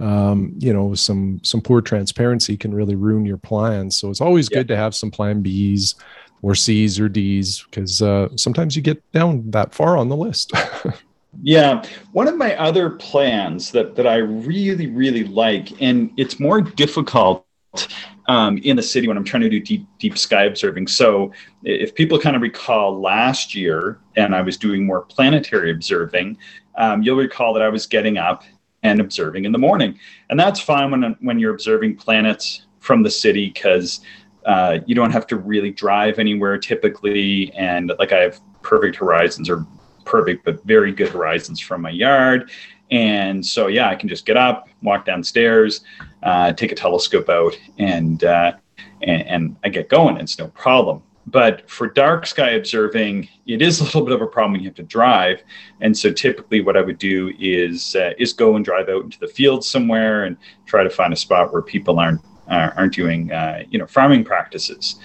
um, 0.00 0.54
you 0.58 0.72
know 0.72 0.94
some 0.94 1.40
some 1.42 1.60
poor 1.60 1.80
transparency 1.80 2.56
can 2.56 2.72
really 2.72 2.94
ruin 2.94 3.26
your 3.26 3.36
plans 3.36 3.98
so 3.98 4.10
it's 4.10 4.20
always 4.20 4.48
yeah. 4.50 4.58
good 4.58 4.68
to 4.68 4.76
have 4.76 4.94
some 4.94 5.10
plan 5.10 5.42
b's 5.42 5.96
or 6.42 6.54
c's 6.54 7.00
or 7.00 7.08
d's 7.08 7.64
because 7.64 8.00
uh, 8.00 8.28
sometimes 8.36 8.76
you 8.76 8.82
get 8.82 9.02
down 9.12 9.50
that 9.50 9.74
far 9.74 9.96
on 9.96 10.08
the 10.08 10.16
list 10.16 10.52
Yeah, 11.42 11.84
one 12.12 12.26
of 12.26 12.36
my 12.36 12.56
other 12.56 12.90
plans 12.90 13.70
that 13.72 13.94
that 13.96 14.06
I 14.06 14.16
really 14.16 14.86
really 14.86 15.24
like, 15.24 15.80
and 15.80 16.10
it's 16.16 16.40
more 16.40 16.60
difficult 16.60 17.46
um, 18.28 18.58
in 18.58 18.76
the 18.76 18.82
city 18.82 19.08
when 19.08 19.16
I'm 19.16 19.24
trying 19.24 19.42
to 19.42 19.48
do 19.48 19.60
deep, 19.60 19.86
deep 19.98 20.18
sky 20.18 20.44
observing. 20.44 20.86
So, 20.88 21.32
if 21.62 21.94
people 21.94 22.18
kind 22.18 22.34
of 22.34 22.42
recall 22.42 23.00
last 23.00 23.54
year, 23.54 24.00
and 24.16 24.34
I 24.34 24.42
was 24.42 24.56
doing 24.56 24.86
more 24.86 25.02
planetary 25.02 25.70
observing, 25.70 26.38
um, 26.76 27.02
you'll 27.02 27.16
recall 27.16 27.52
that 27.54 27.62
I 27.62 27.68
was 27.68 27.86
getting 27.86 28.18
up 28.18 28.42
and 28.82 29.00
observing 29.00 29.44
in 29.44 29.52
the 29.52 29.58
morning, 29.58 29.98
and 30.30 30.40
that's 30.40 30.60
fine 30.60 30.90
when 30.90 31.16
when 31.20 31.38
you're 31.38 31.54
observing 31.54 31.96
planets 31.96 32.66
from 32.80 33.02
the 33.02 33.10
city 33.10 33.50
because 33.50 34.00
uh, 34.46 34.78
you 34.86 34.94
don't 34.94 35.10
have 35.10 35.26
to 35.26 35.36
really 35.36 35.70
drive 35.70 36.18
anywhere 36.18 36.58
typically, 36.58 37.52
and 37.52 37.92
like 37.98 38.12
I 38.12 38.20
have 38.22 38.40
perfect 38.62 38.96
horizons 38.96 39.48
or 39.48 39.66
perfect 40.08 40.44
but 40.44 40.64
very 40.64 40.92
good 40.92 41.08
horizons 41.08 41.60
from 41.60 41.82
my 41.82 41.90
yard 41.90 42.50
and 42.90 43.44
so, 43.44 43.66
yeah, 43.66 43.88
I 43.88 43.94
can 43.94 44.08
just 44.08 44.24
get 44.24 44.36
up, 44.36 44.68
walk 44.82 45.04
downstairs, 45.04 45.82
uh, 46.22 46.52
take 46.52 46.72
a 46.72 46.74
telescope 46.74 47.28
out, 47.28 47.58
and, 47.78 48.24
uh, 48.24 48.52
and, 49.02 49.26
and 49.26 49.56
I 49.62 49.68
get 49.68 49.88
going. 49.88 50.16
It's 50.16 50.38
no 50.38 50.48
problem. 50.48 51.02
But 51.26 51.68
for 51.68 51.88
dark 51.88 52.26
sky 52.26 52.50
observing, 52.50 53.28
it 53.46 53.60
is 53.60 53.80
a 53.80 53.84
little 53.84 54.02
bit 54.02 54.14
of 54.14 54.22
a 54.22 54.26
problem 54.26 54.52
when 54.52 54.62
you 54.62 54.68
have 54.68 54.76
to 54.76 54.82
drive. 54.82 55.42
And 55.82 55.96
so, 55.96 56.10
typically, 56.10 56.62
what 56.62 56.76
I 56.76 56.80
would 56.80 56.98
do 56.98 57.34
is 57.38 57.94
uh, 57.94 58.12
is 58.18 58.32
go 58.32 58.56
and 58.56 58.64
drive 58.64 58.88
out 58.88 59.04
into 59.04 59.18
the 59.18 59.28
field 59.28 59.62
somewhere 59.62 60.24
and 60.24 60.38
try 60.64 60.82
to 60.82 60.88
find 60.88 61.12
a 61.12 61.16
spot 61.16 61.52
where 61.52 61.60
people 61.60 61.98
aren't 61.98 62.22
uh, 62.50 62.70
aren't 62.76 62.94
doing 62.94 63.30
uh, 63.30 63.62
you 63.68 63.78
know 63.78 63.86
farming 63.86 64.24
practices 64.24 64.96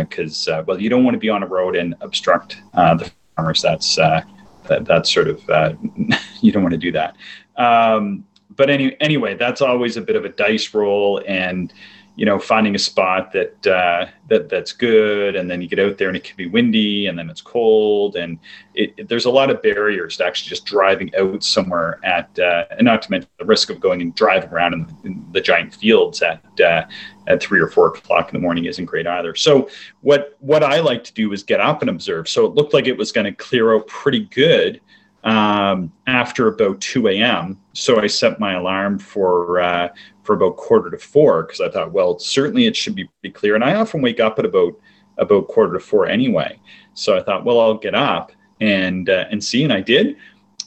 because 0.00 0.48
uh, 0.48 0.54
uh, 0.54 0.64
well 0.66 0.80
you 0.80 0.90
don't 0.90 1.04
want 1.04 1.14
to 1.14 1.20
be 1.20 1.28
on 1.28 1.44
a 1.44 1.46
road 1.46 1.76
and 1.76 1.94
obstruct 2.00 2.60
uh, 2.74 2.96
the 2.96 3.08
farmers 3.36 3.62
that's 3.62 3.98
uh, 3.98 4.20
that 4.68 4.84
that's 4.84 5.12
sort 5.12 5.28
of 5.28 5.48
uh, 5.50 5.72
you 6.40 6.52
don't 6.52 6.62
want 6.62 6.72
to 6.72 6.78
do 6.78 6.92
that. 6.92 7.16
Um, 7.56 8.24
but 8.56 8.70
any, 8.70 8.96
anyway, 9.00 9.34
that's 9.34 9.60
always 9.60 9.96
a 9.96 10.00
bit 10.00 10.16
of 10.16 10.24
a 10.24 10.30
dice 10.30 10.74
roll, 10.74 11.22
and 11.26 11.72
you 12.18 12.24
know, 12.24 12.36
finding 12.36 12.74
a 12.74 12.78
spot 12.80 13.30
that 13.30 13.64
uh, 13.64 14.06
that 14.28 14.48
that's 14.48 14.72
good, 14.72 15.36
and 15.36 15.48
then 15.48 15.62
you 15.62 15.68
get 15.68 15.78
out 15.78 15.98
there 15.98 16.08
and 16.08 16.16
it 16.16 16.24
can 16.24 16.36
be 16.36 16.48
windy, 16.48 17.06
and 17.06 17.16
then 17.16 17.30
it's 17.30 17.40
cold, 17.40 18.16
and 18.16 18.40
it, 18.74 18.92
it, 18.96 19.08
there's 19.08 19.26
a 19.26 19.30
lot 19.30 19.50
of 19.50 19.62
barriers 19.62 20.16
to 20.16 20.24
actually 20.24 20.48
just 20.48 20.64
driving 20.64 21.14
out 21.14 21.44
somewhere 21.44 22.00
at, 22.02 22.36
uh, 22.40 22.64
and 22.72 22.84
not 22.84 23.02
to 23.02 23.10
mention 23.12 23.30
the 23.38 23.44
risk 23.44 23.70
of 23.70 23.78
going 23.78 24.02
and 24.02 24.16
driving 24.16 24.50
around 24.50 24.74
in, 24.74 24.96
in 25.04 25.24
the 25.30 25.40
giant 25.40 25.72
fields 25.72 26.20
at 26.20 26.42
uh, 26.60 26.84
at 27.28 27.40
three 27.40 27.60
or 27.60 27.68
four 27.68 27.86
o'clock 27.86 28.30
in 28.30 28.34
the 28.34 28.42
morning 28.42 28.64
isn't 28.64 28.86
great 28.86 29.06
either. 29.06 29.36
So 29.36 29.70
what 30.00 30.36
what 30.40 30.64
I 30.64 30.80
like 30.80 31.04
to 31.04 31.14
do 31.14 31.32
is 31.32 31.44
get 31.44 31.60
up 31.60 31.82
and 31.82 31.88
observe. 31.88 32.28
So 32.28 32.44
it 32.46 32.54
looked 32.54 32.74
like 32.74 32.88
it 32.88 32.98
was 32.98 33.12
going 33.12 33.26
to 33.26 33.32
clear 33.32 33.76
out 33.76 33.86
pretty 33.86 34.24
good 34.24 34.80
um, 35.22 35.92
after 36.08 36.48
about 36.48 36.80
2 36.80 37.08
a.m. 37.08 37.60
So 37.74 38.00
I 38.00 38.08
set 38.08 38.40
my 38.40 38.54
alarm 38.54 38.98
for 38.98 39.60
uh, 39.60 39.88
for 40.28 40.34
about 40.34 40.58
quarter 40.58 40.90
to 40.90 40.98
four 40.98 41.44
because 41.44 41.62
I 41.62 41.70
thought, 41.70 41.90
well, 41.90 42.18
certainly 42.18 42.66
it 42.66 42.76
should 42.76 42.94
be 42.94 43.06
pretty 43.06 43.32
clear. 43.32 43.54
And 43.54 43.64
I 43.64 43.76
often 43.76 44.02
wake 44.02 44.20
up 44.20 44.38
at 44.38 44.44
about 44.44 44.74
about 45.16 45.48
quarter 45.48 45.72
to 45.72 45.80
four 45.80 46.06
anyway. 46.06 46.60
So 46.92 47.16
I 47.16 47.22
thought, 47.22 47.46
well, 47.46 47.58
I'll 47.58 47.78
get 47.78 47.94
up 47.94 48.32
and 48.60 49.08
uh, 49.08 49.24
and 49.30 49.42
see, 49.42 49.64
and 49.64 49.72
I 49.72 49.80
did, 49.80 50.16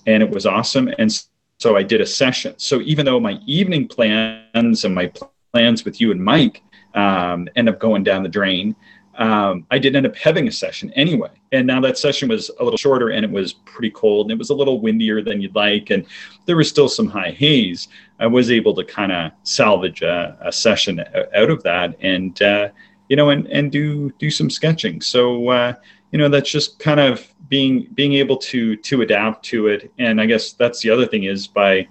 and 0.08 0.24
it 0.24 0.32
was 0.32 0.48
awesome. 0.48 0.92
And 0.98 1.16
so 1.60 1.78
I 1.78 1.84
did 1.84 2.02
a 2.02 2.08
session. 2.08 2.56
So 2.58 2.82
even 2.82 3.06
though 3.06 3.20
my 3.20 3.34
evening 3.46 3.88
plans 3.88 4.84
and 4.84 4.96
my 4.96 5.12
plans 5.54 5.86
with 5.86 6.02
you 6.02 6.10
and 6.10 6.24
Mike 6.24 6.64
um, 6.96 7.48
end 7.56 7.70
up 7.70 7.80
going 7.80 8.04
down 8.04 8.24
the 8.24 8.30
drain, 8.30 8.76
um, 9.16 9.66
I 9.70 9.78
did 9.78 9.96
end 9.96 10.06
up 10.06 10.16
having 10.16 10.48
a 10.48 10.52
session 10.52 10.92
anyway. 10.94 11.30
And 11.52 11.68
now 11.68 11.82
that 11.82 11.98
session 11.98 12.30
was 12.30 12.50
a 12.60 12.64
little 12.64 12.78
shorter 12.78 13.10
and 13.10 13.26
it 13.26 13.32
was 13.32 13.54
pretty 13.54 13.92
cold 13.92 14.28
and 14.28 14.32
it 14.32 14.38
was 14.38 14.50
a 14.50 14.56
little 14.56 14.80
windier 14.80 15.22
than 15.22 15.42
you'd 15.42 15.56
like. 15.56 15.90
And 15.90 16.06
there 16.46 16.56
was 16.56 16.70
still 16.70 16.88
some 16.88 17.08
high 17.08 17.32
haze. 17.32 17.90
I 18.20 18.28
was 18.28 18.52
able 18.52 18.74
to 18.76 18.84
kind 18.84 19.12
of 19.12 19.32
salvage 19.44 20.02
a, 20.02 20.38
a, 20.42 20.52
session 20.52 21.04
out 21.36 21.50
of 21.50 21.64
that 21.64 21.96
and, 22.02 22.42
uh, 22.42 22.70
you 23.10 23.16
know, 23.16 23.30
and, 23.30 23.48
and 23.48 23.72
do, 23.72 24.12
do 24.12 24.30
some 24.30 24.50
sketching. 24.50 25.02
So, 25.02 25.50
uh, 25.50 25.74
you 26.12 26.20
know, 26.20 26.30
that's 26.30 26.50
just 26.50 26.80
kind 26.80 27.00
of 27.00 27.28
being, 27.50 27.88
being 27.94 28.14
able 28.14 28.38
to, 28.38 28.78
to 28.78 29.02
adapt 29.02 29.44
to 29.46 29.68
it. 29.68 29.92
And 30.00 30.22
I 30.22 30.26
guess 30.26 30.54
that's 30.54 30.82
the 30.82 30.90
other 30.90 31.06
thing 31.06 31.26
is 31.26 31.48
by, 31.48 31.88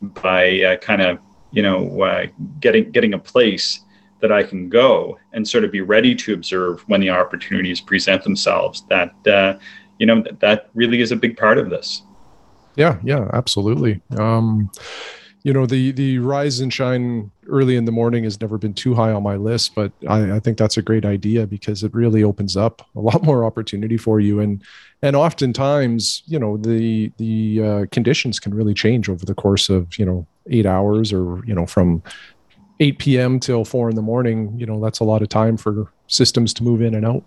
by 0.00 0.62
uh, 0.62 0.76
kind 0.76 1.02
of, 1.02 1.18
you 1.50 1.62
know, 1.62 2.00
uh, 2.00 2.26
getting, 2.60 2.90
getting 2.90 3.12
a 3.12 3.18
place 3.18 3.80
that 4.22 4.32
I 4.32 4.42
can 4.42 4.70
go 4.70 5.18
and 5.34 5.46
sort 5.46 5.64
of 5.64 5.70
be 5.70 5.82
ready 5.82 6.14
to 6.14 6.32
observe 6.32 6.80
when 6.88 7.00
the 7.00 7.10
opportunities 7.10 7.80
present 7.80 8.24
themselves. 8.24 8.84
That 8.88 9.14
uh, 9.26 9.58
you 9.98 10.06
know 10.06 10.24
that, 10.40 10.70
really 10.74 11.02
is 11.02 11.12
a 11.12 11.16
big 11.16 11.36
part 11.36 11.58
of 11.58 11.68
this. 11.68 12.02
Yeah, 12.76 12.98
yeah, 13.04 13.28
absolutely. 13.34 14.00
Um, 14.16 14.70
you 15.42 15.52
know, 15.52 15.66
the 15.66 15.92
the 15.92 16.18
rise 16.20 16.60
and 16.60 16.72
shine 16.72 17.30
early 17.48 17.76
in 17.76 17.84
the 17.84 17.92
morning 17.92 18.24
has 18.24 18.40
never 18.40 18.56
been 18.56 18.72
too 18.72 18.94
high 18.94 19.12
on 19.12 19.24
my 19.24 19.36
list, 19.36 19.74
but 19.74 19.92
I, 20.08 20.36
I 20.36 20.40
think 20.40 20.56
that's 20.56 20.76
a 20.76 20.82
great 20.82 21.04
idea 21.04 21.46
because 21.46 21.82
it 21.82 21.92
really 21.92 22.22
opens 22.22 22.56
up 22.56 22.88
a 22.94 23.00
lot 23.00 23.22
more 23.24 23.44
opportunity 23.44 23.96
for 23.96 24.20
you 24.20 24.40
and 24.40 24.62
and 25.02 25.16
oftentimes 25.16 26.22
you 26.26 26.38
know 26.38 26.56
the 26.56 27.12
the 27.18 27.62
uh, 27.62 27.86
conditions 27.90 28.38
can 28.38 28.54
really 28.54 28.74
change 28.74 29.08
over 29.08 29.26
the 29.26 29.34
course 29.34 29.68
of 29.68 29.98
you 29.98 30.06
know 30.06 30.26
eight 30.48 30.66
hours 30.66 31.12
or 31.12 31.44
you 31.44 31.54
know 31.54 31.66
from 31.66 32.02
8 32.82 32.98
p.m. 32.98 33.38
till 33.38 33.64
four 33.64 33.88
in 33.88 33.94
the 33.94 34.02
morning, 34.02 34.52
you 34.58 34.66
know, 34.66 34.80
that's 34.80 34.98
a 34.98 35.04
lot 35.04 35.22
of 35.22 35.28
time 35.28 35.56
for 35.56 35.92
systems 36.08 36.52
to 36.54 36.64
move 36.64 36.82
in 36.82 36.96
and 36.96 37.06
out. 37.06 37.22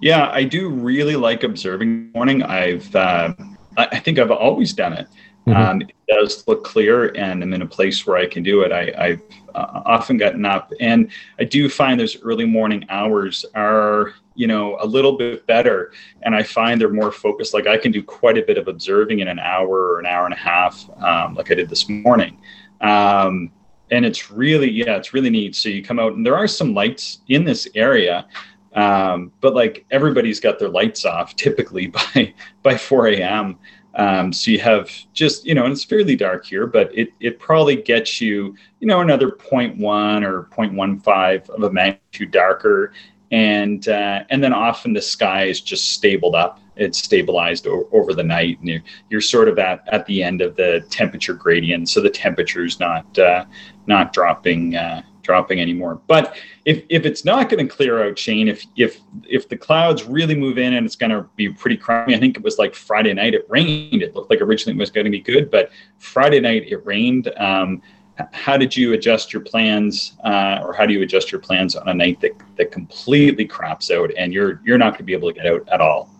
Yeah, 0.00 0.30
I 0.30 0.44
do 0.44 0.70
really 0.70 1.16
like 1.16 1.44
observing 1.44 2.10
morning. 2.12 2.42
I've, 2.42 2.94
uh, 2.96 3.34
I 3.76 3.98
think 3.98 4.18
I've 4.18 4.30
always 4.30 4.72
done 4.72 4.94
it. 4.94 5.06
Mm-hmm. 5.46 5.60
Um, 5.60 5.82
it 5.82 5.92
does 6.08 6.48
look 6.48 6.64
clear, 6.64 7.14
and 7.14 7.42
I'm 7.42 7.52
in 7.52 7.60
a 7.60 7.66
place 7.66 8.06
where 8.06 8.16
I 8.16 8.26
can 8.26 8.42
do 8.42 8.62
it. 8.62 8.72
I, 8.72 9.10
have 9.10 9.22
uh, 9.54 9.82
often 9.84 10.16
gotten 10.16 10.46
up, 10.46 10.72
and 10.80 11.10
I 11.38 11.44
do 11.44 11.68
find 11.68 12.00
those 12.00 12.22
early 12.22 12.46
morning 12.46 12.86
hours 12.88 13.44
are, 13.54 14.14
you 14.34 14.46
know, 14.46 14.78
a 14.80 14.86
little 14.86 15.18
bit 15.18 15.46
better, 15.46 15.92
and 16.22 16.34
I 16.34 16.42
find 16.42 16.80
they're 16.80 16.88
more 16.88 17.12
focused. 17.12 17.52
Like 17.52 17.66
I 17.66 17.76
can 17.76 17.92
do 17.92 18.02
quite 18.02 18.38
a 18.38 18.42
bit 18.42 18.56
of 18.56 18.68
observing 18.68 19.18
in 19.18 19.28
an 19.28 19.38
hour 19.38 19.68
or 19.68 19.98
an 19.98 20.06
hour 20.06 20.24
and 20.24 20.32
a 20.32 20.38
half, 20.38 20.88
um, 21.02 21.34
like 21.34 21.50
I 21.50 21.54
did 21.54 21.68
this 21.68 21.90
morning. 21.90 22.38
Um, 22.80 23.50
and 23.90 24.04
it's 24.04 24.30
really 24.30 24.70
yeah 24.70 24.96
it's 24.96 25.14
really 25.14 25.30
neat. 25.30 25.54
So 25.56 25.68
you 25.68 25.82
come 25.82 25.98
out 25.98 26.14
and 26.14 26.24
there 26.24 26.36
are 26.36 26.48
some 26.48 26.74
lights 26.74 27.20
in 27.28 27.44
this 27.44 27.68
area 27.74 28.26
um, 28.74 29.32
but 29.40 29.54
like 29.54 29.84
everybody's 29.90 30.40
got 30.40 30.58
their 30.58 30.68
lights 30.68 31.04
off 31.04 31.36
typically 31.36 31.86
by 32.14 32.34
by 32.62 32.76
4 32.76 33.08
a.m 33.08 33.58
um, 33.96 34.32
so 34.32 34.50
you 34.50 34.58
have 34.58 34.90
just 35.12 35.44
you 35.44 35.54
know 35.54 35.64
and 35.64 35.72
it's 35.72 35.84
fairly 35.84 36.16
dark 36.16 36.44
here 36.44 36.66
but 36.66 36.96
it 36.96 37.10
it 37.20 37.38
probably 37.38 37.76
gets 37.76 38.20
you 38.20 38.56
you 38.80 38.88
know 38.88 39.00
another 39.00 39.30
0.1 39.30 40.24
or 40.24 40.44
0.15 40.52 41.48
of 41.48 41.62
a 41.62 41.70
magnitude 41.70 42.30
darker. 42.30 42.92
And 43.32 43.88
uh, 43.88 44.24
and 44.28 44.44
then 44.44 44.52
often 44.52 44.92
the 44.92 45.00
sky 45.00 45.44
is 45.44 45.60
just 45.60 45.92
stabled 45.92 46.34
up 46.34 46.60
it's 46.76 46.98
stabilized 46.98 47.66
o- 47.66 47.88
over 47.92 48.14
the 48.14 48.22
night 48.22 48.58
and 48.60 48.68
you're, 48.68 48.82
you're, 49.10 49.20
sort 49.20 49.48
of 49.48 49.58
at, 49.58 49.82
at 49.92 50.04
the 50.06 50.22
end 50.22 50.40
of 50.40 50.56
the 50.56 50.84
temperature 50.90 51.34
gradient 51.34 51.88
so 51.88 52.00
the 52.00 52.10
temperature 52.10 52.64
is 52.64 52.80
not 52.80 53.18
uh, 53.18 53.44
not 53.86 54.12
dropping 54.12 54.74
uh, 54.76 55.02
dropping 55.24 55.60
anymore. 55.60 56.00
But 56.06 56.36
if 56.64 56.84
if 56.88 57.04
it's 57.04 57.24
not 57.24 57.48
going 57.48 57.66
to 57.66 57.74
clear 57.74 58.06
out 58.06 58.16
shane 58.16 58.46
if 58.46 58.64
if 58.76 59.00
if 59.28 59.48
the 59.48 59.56
clouds 59.56 60.04
really 60.04 60.36
move 60.36 60.58
in 60.58 60.74
and 60.74 60.86
it's 60.86 60.94
going 60.94 61.10
to 61.10 61.22
be 61.34 61.48
pretty 61.48 61.76
crummy 61.76 62.14
i 62.14 62.18
think 62.18 62.36
it 62.36 62.42
was 62.42 62.58
like 62.58 62.74
friday 62.74 63.12
night 63.12 63.34
it 63.34 63.46
rained. 63.48 64.02
It 64.02 64.14
looked 64.14 64.30
like 64.30 64.40
originally 64.40 64.76
it 64.76 64.78
was 64.78 64.90
going 64.90 65.06
to 65.06 65.10
be 65.10 65.20
good 65.20 65.50
but 65.50 65.70
friday 65.98 66.38
night 66.38 66.64
it 66.68 66.84
rained. 66.86 67.32
Um, 67.36 67.82
how 68.30 68.56
did 68.56 68.76
you 68.76 68.92
adjust 68.92 69.32
your 69.32 69.42
plans 69.42 70.12
uh, 70.24 70.60
or 70.62 70.72
how 70.72 70.86
do 70.86 70.92
you 70.92 71.02
adjust 71.02 71.32
your 71.32 71.40
plans 71.40 71.74
on 71.74 71.88
a 71.88 71.94
night 71.94 72.20
that, 72.20 72.30
that 72.56 72.70
completely 72.70 73.44
craps 73.44 73.90
out 73.90 74.12
and 74.16 74.32
you're 74.32 74.60
you're 74.64 74.78
not 74.78 74.90
going 74.90 74.98
to 74.98 75.04
be 75.04 75.14
able 75.14 75.32
to 75.32 75.34
get 75.34 75.46
out 75.46 75.68
at 75.68 75.80
all 75.80 76.13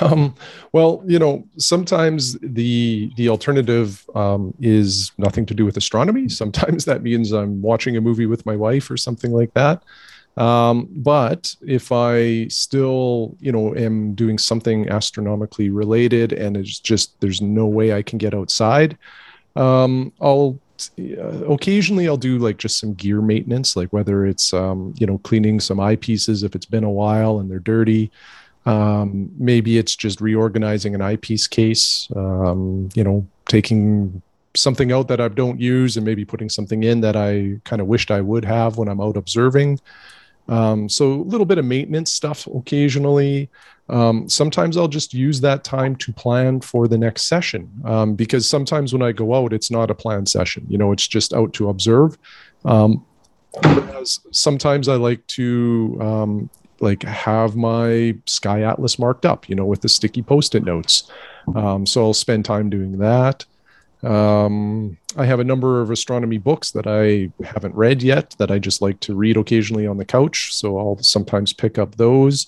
um, 0.00 0.34
well, 0.72 1.02
you 1.06 1.18
know, 1.18 1.46
sometimes 1.56 2.38
the 2.40 3.10
the 3.16 3.28
alternative 3.28 4.08
um, 4.14 4.54
is 4.60 5.12
nothing 5.18 5.46
to 5.46 5.54
do 5.54 5.64
with 5.64 5.76
astronomy. 5.76 6.28
Sometimes 6.28 6.84
that 6.86 7.02
means 7.02 7.32
I'm 7.32 7.60
watching 7.62 7.96
a 7.96 8.00
movie 8.00 8.26
with 8.26 8.46
my 8.46 8.56
wife 8.56 8.90
or 8.90 8.96
something 8.96 9.32
like 9.32 9.52
that. 9.54 9.82
Um, 10.36 10.88
but 10.90 11.54
if 11.60 11.90
I 11.92 12.46
still, 12.48 13.36
you 13.40 13.52
know, 13.52 13.74
am 13.74 14.14
doing 14.14 14.38
something 14.38 14.88
astronomically 14.88 15.70
related 15.70 16.32
and 16.32 16.56
it's 16.56 16.78
just 16.78 17.20
there's 17.20 17.42
no 17.42 17.66
way 17.66 17.92
I 17.92 18.02
can 18.02 18.16
get 18.16 18.32
outside, 18.32 18.96
um, 19.56 20.12
I'll 20.20 20.58
uh, 20.98 21.44
occasionally 21.52 22.08
I'll 22.08 22.16
do 22.16 22.38
like 22.38 22.56
just 22.56 22.78
some 22.78 22.94
gear 22.94 23.20
maintenance, 23.20 23.76
like 23.76 23.92
whether 23.92 24.24
it's 24.24 24.54
um, 24.54 24.94
you 24.98 25.06
know 25.06 25.18
cleaning 25.18 25.60
some 25.60 25.78
eyepieces 25.78 26.44
if 26.44 26.54
it's 26.54 26.66
been 26.66 26.84
a 26.84 26.90
while 26.90 27.40
and 27.40 27.50
they're 27.50 27.58
dirty. 27.58 28.10
Um, 28.70 29.28
maybe 29.36 29.78
it's 29.78 29.96
just 29.96 30.20
reorganizing 30.20 30.94
an 30.94 31.02
eyepiece 31.02 31.48
case, 31.48 32.08
um, 32.14 32.88
you 32.94 33.02
know, 33.02 33.26
taking 33.46 34.22
something 34.54 34.92
out 34.92 35.08
that 35.08 35.20
I 35.20 35.26
don't 35.26 35.60
use 35.60 35.96
and 35.96 36.06
maybe 36.06 36.24
putting 36.24 36.48
something 36.48 36.84
in 36.84 37.00
that 37.00 37.16
I 37.16 37.60
kind 37.64 37.82
of 37.82 37.88
wished 37.88 38.12
I 38.12 38.20
would 38.20 38.44
have 38.44 38.76
when 38.76 38.88
I'm 38.88 39.00
out 39.00 39.16
observing. 39.16 39.80
Um, 40.48 40.88
so 40.88 41.14
a 41.14 41.26
little 41.32 41.46
bit 41.46 41.58
of 41.58 41.64
maintenance 41.64 42.12
stuff 42.12 42.46
occasionally. 42.46 43.48
Um, 43.88 44.28
sometimes 44.28 44.76
I'll 44.76 44.86
just 45.00 45.12
use 45.12 45.40
that 45.40 45.64
time 45.64 45.96
to 45.96 46.12
plan 46.12 46.60
for 46.60 46.86
the 46.86 46.98
next 46.98 47.22
session 47.22 47.68
um, 47.84 48.14
because 48.14 48.48
sometimes 48.48 48.92
when 48.92 49.02
I 49.02 49.10
go 49.10 49.34
out, 49.34 49.52
it's 49.52 49.72
not 49.72 49.90
a 49.90 49.96
planned 49.96 50.28
session. 50.28 50.64
You 50.68 50.78
know, 50.78 50.92
it's 50.92 51.08
just 51.08 51.32
out 51.32 51.52
to 51.54 51.70
observe. 51.70 52.16
Um, 52.64 53.04
sometimes 54.30 54.88
I 54.88 54.94
like 54.94 55.26
to 55.28 55.98
um, 56.00 56.50
like 56.80 57.02
have 57.02 57.56
my 57.56 58.16
Sky 58.26 58.62
Atlas 58.62 58.98
marked 58.98 59.26
up, 59.26 59.48
you 59.48 59.54
know, 59.54 59.64
with 59.64 59.82
the 59.82 59.88
sticky 59.88 60.22
post-it 60.22 60.64
notes. 60.64 61.10
Um, 61.54 61.86
so 61.86 62.02
I'll 62.02 62.14
spend 62.14 62.44
time 62.44 62.70
doing 62.70 62.98
that. 62.98 63.44
Um, 64.02 64.96
I 65.16 65.26
have 65.26 65.40
a 65.40 65.44
number 65.44 65.80
of 65.80 65.90
astronomy 65.90 66.38
books 66.38 66.70
that 66.70 66.86
I 66.86 67.30
haven't 67.44 67.74
read 67.74 68.02
yet 68.02 68.34
that 68.38 68.50
I 68.50 68.58
just 68.58 68.80
like 68.80 68.98
to 69.00 69.14
read 69.14 69.36
occasionally 69.36 69.86
on 69.86 69.98
the 69.98 70.04
couch. 70.04 70.54
So 70.54 70.78
I'll 70.78 70.98
sometimes 71.02 71.52
pick 71.52 71.78
up 71.78 71.96
those. 71.96 72.46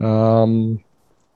Um, 0.00 0.82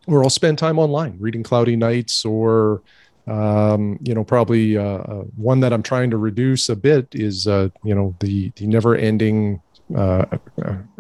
or 0.09 0.25
I'll 0.25 0.31
spend 0.31 0.59
time 0.59 0.79
online 0.79 1.17
reading 1.21 1.45
Cloudy 1.45 1.77
Nights 1.77 2.25
or 2.25 2.83
um, 3.27 3.99
you 4.03 4.15
know, 4.15 4.25
probably 4.25 4.77
uh, 4.77 4.83
uh, 4.83 5.25
one 5.37 5.61
that 5.61 5.73
I'm 5.73 5.83
trying 5.83 6.11
to 6.11 6.17
reduce 6.17 6.69
a 6.69 6.77
bit 6.77 7.07
is, 7.13 7.47
uh, 7.47 7.69
you 7.85 7.95
know, 7.95 8.15
the 8.21 8.51
the 8.57 8.67
never 8.67 8.97
ending 8.97 9.61
uh, 9.97 10.25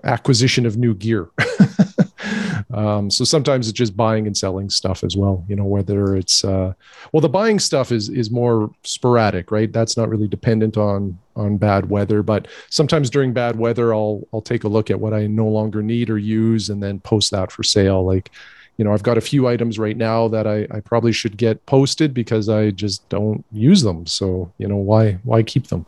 acquisition 0.05 0.67
of 0.67 0.77
new 0.77 0.95
gear. 0.95 1.29
um, 2.75 3.11
so 3.11 3.25
sometimes 3.25 3.69
it's 3.69 3.77
just 3.77 3.97
buying 3.97 4.27
and 4.27 4.37
selling 4.37 4.71
stuff 4.71 5.05
as 5.05 5.17
well. 5.17 5.45
You 5.49 5.57
know, 5.57 5.65
whether 5.65 6.17
it's 6.17 6.45
uh, 6.45 6.73
well, 7.13 7.21
the 7.21 7.29
buying 7.29 7.59
stuff 7.59 7.93
is 7.93 8.09
is 8.09 8.31
more 8.31 8.71
sporadic, 8.83 9.51
right? 9.51 9.73
That's 9.73 9.97
not 9.97 10.09
really 10.09 10.29
dependent 10.29 10.77
on 10.77 11.19
on 11.37 11.57
bad 11.57 11.89
weather. 11.91 12.23
But 12.23 12.49
sometimes 12.71 13.11
during 13.11 13.33
bad 13.33 13.59
weather, 13.59 13.95
I'll 13.95 14.27
I'll 14.33 14.43
take 14.43 14.65
a 14.65 14.69
look 14.69 14.91
at 14.91 15.01
what 15.01 15.15
I 15.15 15.27
no 15.27 15.47
longer 15.47 15.83
need 15.83 16.11
or 16.11 16.19
use, 16.19 16.69
and 16.69 16.83
then 16.83 17.01
post 17.01 17.31
that 17.31 17.53
for 17.53 17.63
sale. 17.63 18.05
Like, 18.05 18.31
you 18.77 18.85
know, 18.85 18.93
I've 18.93 19.03
got 19.03 19.19
a 19.19 19.23
few 19.23 19.49
items 19.49 19.79
right 19.79 19.97
now 19.97 20.29
that 20.29 20.47
I, 20.47 20.67
I 20.71 20.81
probably 20.81 21.13
should 21.13 21.37
get 21.37 21.65
posted 21.67 22.15
because 22.15 22.49
I 22.49 22.71
just 22.71 23.09
don't 23.09 23.45
use 23.53 23.83
them. 23.83 24.07
So 24.07 24.53
you 24.59 24.69
know, 24.69 24.77
why 24.77 25.13
why 25.25 25.43
keep 25.43 25.69
them? 25.69 25.87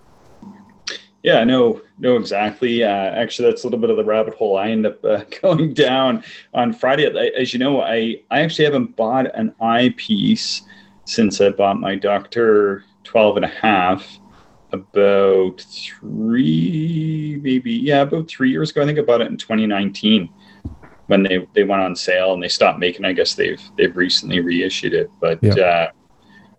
Yeah, 1.25 1.43
no, 1.43 1.81
no, 1.99 2.17
exactly. 2.17 2.85
Uh, 2.85 2.87
actually, 2.89 3.49
that's 3.49 3.65
a 3.65 3.67
little 3.67 3.81
bit 3.81 3.89
of 3.89 3.97
the 3.97 4.05
rabbit 4.05 4.35
hole 4.35 4.59
I 4.59 4.69
end 4.69 4.85
up 4.85 5.03
uh, 5.03 5.25
going 5.43 5.73
down 5.73 6.23
on 6.53 6.75
Friday. 6.75 7.07
As 7.35 7.55
you 7.55 7.59
know, 7.59 7.81
I, 7.81 8.21
I 8.31 8.41
actually 8.41 8.67
haven't 8.67 8.95
bought 8.95 9.35
an 9.35 9.55
eyepiece 9.59 10.61
since 11.07 11.41
I 11.41 11.49
bought 11.49 11.81
my 11.81 11.95
Docter 11.95 12.85
12 13.05 13.37
and 13.37 13.45
a 13.47 13.49
half 13.49 14.19
about 14.73 15.63
three, 15.63 17.41
maybe, 17.43 17.73
yeah, 17.73 18.03
about 18.03 18.29
three 18.29 18.51
years 18.51 18.71
ago. 18.71 18.83
I 18.83 18.87
think 18.87 18.99
I 18.99 19.03
bought 19.03 19.23
it 19.23 19.29
in 19.29 19.39
2019 19.39 20.29
when 21.07 21.23
they, 21.23 21.47
they 21.55 21.65
went 21.65 21.81
on 21.81 21.97
sale 21.97 22.35
and 22.35 22.43
they 22.43 22.49
stopped 22.49 22.79
making. 22.79 23.07
I 23.07 23.15
guess 23.15 23.35
they've 23.35 23.63
they've 23.79 23.97
recently 23.97 24.41
reissued 24.41 24.93
it, 24.93 25.11
but 25.21 25.43
yeah. 25.43 25.55
uh, 25.55 25.91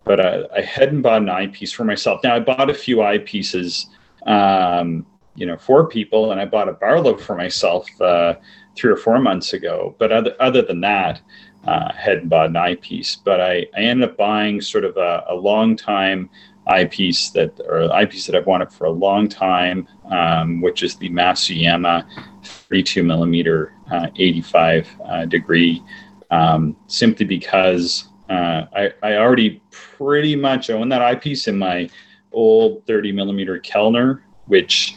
but 0.06 0.20
I, 0.20 0.44
I 0.56 0.62
hadn't 0.62 1.04
bought 1.04 1.22
an 1.22 1.30
eyepiece 1.30 1.72
for 1.72 1.84
myself. 1.84 2.22
Now 2.24 2.36
I 2.36 2.40
bought 2.40 2.72
a 2.72 2.74
few 2.74 2.98
eyepieces 2.98 3.88
um, 4.26 5.06
you 5.36 5.46
know, 5.46 5.58
for 5.58 5.88
people. 5.88 6.32
And 6.32 6.40
I 6.40 6.46
bought 6.46 6.70
a 6.70 6.74
Barlow 6.74 7.18
for 7.18 7.36
myself 7.36 7.90
uh, 8.02 8.36
three 8.76 8.92
or 8.92 8.98
four 8.98 9.20
months 9.20 9.54
ago. 9.54 9.96
But 10.00 10.12
other 10.12 10.36
other 10.40 10.62
than 10.62 10.82
that, 10.82 11.22
uh, 11.66 11.92
hadn't 11.94 12.30
bought 12.30 12.48
an 12.48 12.56
eyepiece. 12.56 13.16
But 13.16 13.42
I, 13.42 13.66
I 13.76 13.82
ended 13.82 14.10
up 14.10 14.18
buying 14.18 14.62
sort 14.62 14.86
of 14.86 14.98
a, 14.98 15.26
a 15.30 15.36
long 15.36 15.76
time 15.76 16.30
eyepiece 16.68 17.30
that 17.30 17.60
or 17.68 17.92
eyepiece 17.94 18.26
that 18.26 18.36
I've 18.36 18.48
wanted 18.48 18.72
for 18.72 18.86
a 18.86 18.92
long 18.92 19.28
time, 19.28 19.88
um, 20.10 20.62
which 20.62 20.84
is 20.84 20.96
the 20.96 21.10
Masuyama 21.10 22.06
32 22.44 23.04
millimeter 23.04 23.74
uh, 23.92 24.08
85 24.16 24.90
uh, 25.06 25.26
degree. 25.26 25.84
Um, 26.32 26.76
simply 26.88 27.26
because 27.26 28.10
uh, 28.30 28.66
I, 28.74 28.94
I 29.04 29.18
already 29.18 29.62
pretty 29.70 30.36
much 30.36 30.70
own 30.70 30.90
that 30.90 31.02
eyepiece 31.02 31.48
in 31.48 31.58
my 31.58 31.90
old 32.36 32.86
30 32.86 33.12
millimeter 33.12 33.58
Kellner, 33.60 34.24
which 34.46 34.96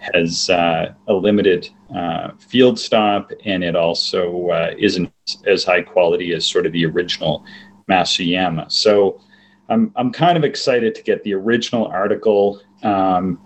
has 0.00 0.50
uh, 0.50 0.92
a 1.08 1.12
limited 1.12 1.70
uh, 1.94 2.32
field 2.38 2.78
stop, 2.78 3.32
and 3.44 3.64
it 3.64 3.74
also 3.74 4.48
uh, 4.48 4.74
isn't 4.78 5.10
as 5.46 5.64
high 5.64 5.82
quality 5.82 6.34
as 6.34 6.46
sort 6.46 6.66
of 6.66 6.72
the 6.72 6.84
original 6.84 7.44
Masuyama. 7.88 8.70
So 8.70 9.20
I'm 9.68 9.92
I'm 9.96 10.12
kind 10.12 10.36
of 10.36 10.44
excited 10.44 10.94
to 10.96 11.02
get 11.02 11.22
the 11.24 11.34
original 11.34 11.86
article. 11.86 12.60
Um, 12.82 13.40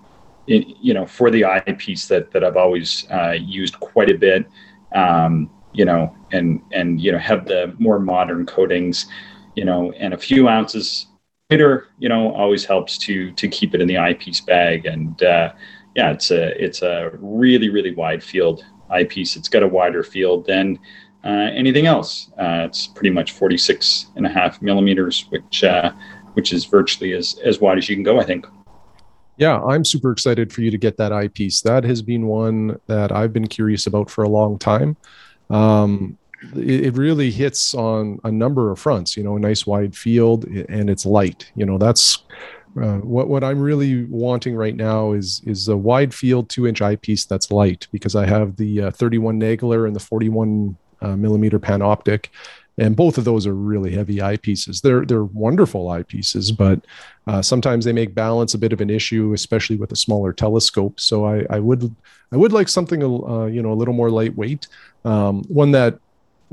in, 0.47 0.75
you 0.83 0.93
know, 0.93 1.07
for 1.07 1.31
the 1.31 1.45
eyepiece 1.45 2.07
that 2.09 2.31
that 2.33 2.45
I've 2.45 2.57
always 2.57 3.07
uh, 3.11 3.37
used 3.39 3.79
quite 3.81 4.11
a 4.11 4.19
bit. 4.19 4.47
Um, 4.95 5.51
you 5.73 5.85
know, 5.85 6.15
and 6.33 6.61
and 6.73 7.01
you 7.01 7.13
know 7.13 7.19
have 7.19 7.47
the 7.47 7.75
more 7.79 7.99
modern 7.99 8.47
coatings. 8.47 9.07
You 9.55 9.65
know, 9.65 9.93
and 9.93 10.15
a 10.15 10.19
few 10.19 10.49
ounces 10.49 11.07
lighter. 11.51 11.89
You 11.99 12.09
know, 12.09 12.35
always 12.35 12.65
helps 12.65 12.99
to 12.99 13.33
to 13.33 13.49
keep 13.49 13.75
it 13.75 13.81
in 13.81 13.89
the 13.89 13.99
eyepiece 13.99 14.41
bag 14.41 14.87
and. 14.87 15.23
Uh, 15.23 15.53
yeah, 15.95 16.11
it's 16.11 16.31
a 16.31 16.63
it's 16.63 16.83
a 16.83 17.11
really 17.21 17.69
really 17.69 17.95
wide 17.95 18.23
field 18.23 18.65
eyepiece. 18.91 19.37
It's 19.37 19.49
got 19.49 19.63
a 19.63 19.69
wider 19.69 20.03
field 20.03 20.47
than 20.47 20.79
uh, 21.25 21.51
anything 21.55 21.87
else. 21.87 22.31
Uh, 22.39 22.65
it's 22.67 22.87
pretty 22.87 23.11
much 23.11 23.33
46 23.33 24.07
and 24.17 24.27
a 24.27 24.29
half 24.29 24.61
millimeters, 24.61 25.27
which 25.31 25.65
uh, 25.65 25.93
which 26.35 26.53
is 26.53 26.65
virtually 26.65 27.13
as 27.13 27.39
as 27.45 27.61
wide 27.61 27.79
as 27.79 27.89
you 27.89 27.97
can 27.97 28.03
go, 28.03 28.21
I 28.21 28.25
think. 28.25 28.47
Yeah, 29.37 29.61
I'm 29.63 29.85
super 29.85 30.13
excited 30.13 30.53
for 30.53 30.61
you 30.61 30.71
to 30.71 30.79
get 30.79 30.97
that 30.99 31.13
eyepiece. 31.13 31.61
That 31.63 31.83
has 31.85 32.03
been 32.03 32.27
one 32.27 32.79
that 32.87 33.11
I've 33.11 33.33
been 33.33 33.49
curious 33.49 33.87
about 33.87 34.09
for 34.09 34.23
a 34.23 34.29
long 34.29 34.59
time. 34.59 34.97
Um, 35.51 36.19
it, 36.57 36.97
really 36.97 37.31
hits 37.31 37.75
on 37.75 38.19
a 38.25 38.31
number 38.31 38.71
of 38.71 38.79
fronts. 38.79 39.17
You 39.17 39.23
know, 39.23 39.37
a 39.37 39.41
nice 39.41 39.67
wide 39.67 39.97
field, 39.97 40.45
and 40.45 40.91
it's 40.91 41.07
light. 41.07 41.51
You 41.55 41.67
know, 41.67 41.79
that's 41.79 42.19
uh, 42.81 42.99
what 42.99 43.29
what 43.29 43.45
I'm 43.45 43.61
really 43.61 44.05
wanting 44.05 44.57
right 44.57 44.75
now 44.75 45.13
is 45.13 45.41
is 45.45 45.69
a 45.69 45.77
wide 45.77 46.13
field 46.13 46.49
two 46.49 46.67
inch 46.67 46.83
eyepiece 46.83 47.25
that's 47.25 47.51
light 47.51 47.87
because 47.93 48.17
I 48.17 48.27
have 48.27 48.57
the 48.57 48.83
uh, 48.83 48.91
31 48.91 49.41
Nagler 49.41 49.87
and 49.87 49.95
the 49.95 50.01
41 50.01 50.77
uh, 51.01 51.17
millimeter 51.17 51.61
panoptic, 51.61 52.27
and 52.79 52.97
both 52.97 53.19
of 53.19 53.25
those 53.25 53.47
are 53.47 53.55
really 53.55 53.93
heavy 53.93 54.17
eyepieces. 54.17 54.83
They're 54.83 55.05
they're 55.05 55.25
wonderful 55.25 55.87
eyepieces, 55.87 56.57
but 56.57 56.85
uh, 57.27 57.43
sometimes 57.43 57.85
they 57.85 57.93
make 57.93 58.15
balance 58.15 58.55
a 58.55 58.59
bit 58.59 58.73
of 58.73 58.81
an 58.81 58.91
issue, 58.91 59.33
especially 59.33 59.77
with 59.77 59.93
a 59.93 59.97
smaller 59.97 60.33
telescope. 60.33 60.99
So 60.99 61.27
I, 61.27 61.47
I 61.51 61.61
would 61.61 61.95
I 62.33 62.37
would 62.37 62.53
like 62.53 62.69
something 62.69 63.03
uh, 63.03 63.47
you 63.47 63.63
know 63.63 63.73
a 63.73 63.75
little 63.75 63.95
more 63.95 64.11
lightweight, 64.11 64.67
um, 65.05 65.45
one 65.45 65.71
that 65.73 65.99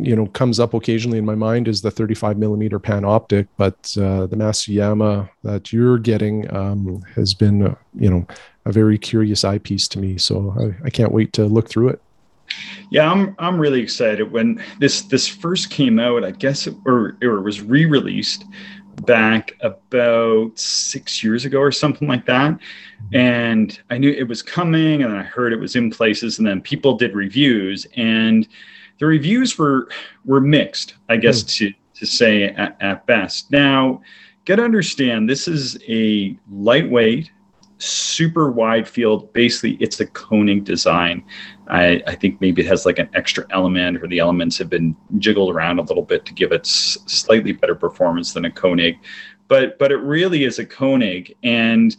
you 0.04 0.16
know 0.16 0.28
comes 0.28 0.60
up 0.60 0.74
occasionally 0.74 1.18
in 1.18 1.26
my 1.26 1.36
mind 1.36 1.68
is 1.68 1.82
the 1.82 1.92
35 1.92 2.38
millimeter 2.38 2.80
panoptic 2.80 3.48
but 3.58 3.96
uh, 3.98 4.26
the 4.28 4.36
Masuyama 4.36 5.30
that 5.44 5.72
you're 5.72 5.98
getting 5.98 6.54
um, 6.56 7.02
has 7.16 7.34
been 7.34 7.68
uh, 7.68 7.76
you 7.94 8.10
know 8.10 8.26
a 8.66 8.72
very 8.72 8.98
curious 8.98 9.44
eyepiece 9.44 9.88
to 9.90 10.00
me. 10.00 10.18
So 10.18 10.54
I, 10.60 10.88
I, 10.88 10.90
can't 10.90 11.12
wait 11.12 11.34
to 11.34 11.46
look 11.46 11.70
through 11.70 11.90
it. 11.90 12.02
Yeah 12.90 13.10
i'm 13.10 13.34
i'm 13.40 13.58
really 13.58 13.82
excited. 13.82 14.32
When 14.32 14.62
this 14.80 15.04
this 15.04 15.26
first 15.28 15.70
came 15.70 16.00
out 16.00 16.26
i 16.26 16.32
guess 16.32 16.68
or, 16.86 17.18
or 17.24 17.38
it 17.38 17.44
was 17.44 17.62
re-released 17.62 18.44
back 19.06 19.54
about 19.62 20.52
six 20.58 21.24
years 21.24 21.46
ago 21.46 21.60
or 21.60 21.72
something 21.72 22.08
like 22.08 22.26
that 22.26 22.58
and 23.14 23.82
i 23.90 23.98
knew 23.98 24.12
it 24.12 24.28
was 24.28 24.42
coming 24.42 25.02
and 25.04 25.18
i 25.18 25.24
heard 25.24 25.54
it 25.54 25.60
was 25.60 25.76
in 25.76 25.90
places 25.90 26.38
and 26.38 26.48
then 26.48 26.62
people 26.62 26.98
did 26.98 27.16
reviews 27.16 27.88
and 27.96 28.48
the 29.02 29.08
reviews 29.08 29.58
were 29.58 29.90
were 30.26 30.40
mixed, 30.40 30.94
I 31.10 31.18
guess 31.18 31.44
mm. 31.44 31.48
to 31.58 31.74
to 31.96 32.06
say 32.06 32.44
at, 32.44 32.78
at 32.80 33.06
best. 33.08 33.52
Now, 33.52 34.02
get 34.46 34.58
to 34.58 34.64
understand 34.64 35.28
this 35.28 35.48
is 35.48 35.78
a 35.90 36.38
lightweight, 36.52 37.32
super 37.82 38.52
wide 38.52 38.88
field. 38.88 39.32
Basically, 39.34 39.78
it's 39.80 40.00
a 40.00 40.06
Koenig 40.06 40.64
design. 40.64 41.24
I, 41.68 42.02
I, 42.06 42.16
think 42.16 42.40
maybe 42.42 42.62
it 42.62 42.68
has 42.68 42.86
like 42.86 43.00
an 43.00 43.10
extra 43.14 43.46
element, 43.50 44.04
or 44.04 44.08
the 44.08 44.20
elements 44.20 44.58
have 44.58 44.70
been 44.70 44.96
jiggled 45.18 45.54
around 45.54 45.80
a 45.80 45.84
little 45.84 46.04
bit 46.04 46.26
to 46.26 46.34
give 46.34 46.52
it 46.52 46.62
s- 46.62 46.98
slightly 47.06 47.54
better 47.54 47.76
performance 47.76 48.34
than 48.34 48.46
a 48.46 48.52
Koenig. 48.52 48.98
But 49.48 49.80
but 49.80 49.92
it 49.92 49.98
really 49.98 50.44
is 50.44 50.60
a 50.60 50.66
Koenig, 50.66 51.36
and 51.44 51.96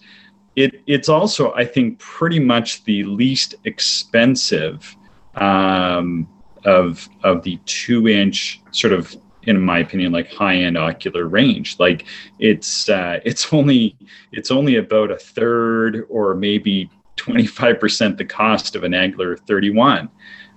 it 0.57 0.83
it's 0.87 1.09
also 1.09 1.53
I 1.55 1.65
think 1.65 1.99
pretty 1.99 2.39
much 2.39 2.85
the 2.85 3.05
least 3.05 3.55
expensive 3.65 4.97
um, 5.35 6.29
of 6.65 7.09
of 7.25 7.43
the 7.43 7.59
two 7.67 8.09
inch 8.09 8.61
sort 8.71 8.93
of 8.93 9.17
in 9.45 9.61
my 9.61 9.79
opinion 9.79 10.13
like 10.13 10.33
high 10.33 10.57
end 10.57 10.77
ocular 10.77 11.27
range. 11.27 11.79
Like 11.79 12.07
it's 12.39 12.89
uh, 12.89 13.21
it's 13.25 13.53
only 13.53 13.97
it's 14.33 14.51
only 14.51 14.77
about 14.77 15.11
a 15.11 15.17
third 15.17 16.07
or 16.09 16.35
maybe 16.35 16.91
25% 17.17 18.17
the 18.17 18.25
cost 18.25 18.75
of 18.75 18.85
an 18.85 18.93
Nagler 18.93 19.39
31 19.39 20.09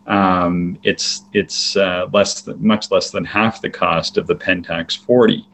um, 0.07 0.79
it's 0.83 1.23
it's 1.33 1.75
uh, 1.75 2.07
less 2.13 2.41
than 2.41 2.65
much 2.65 2.89
less 2.91 3.11
than 3.11 3.25
half 3.25 3.61
the 3.61 3.69
cost 3.69 4.17
of 4.17 4.25
the 4.25 4.35
Pentax 4.35 4.97
40 4.97 5.45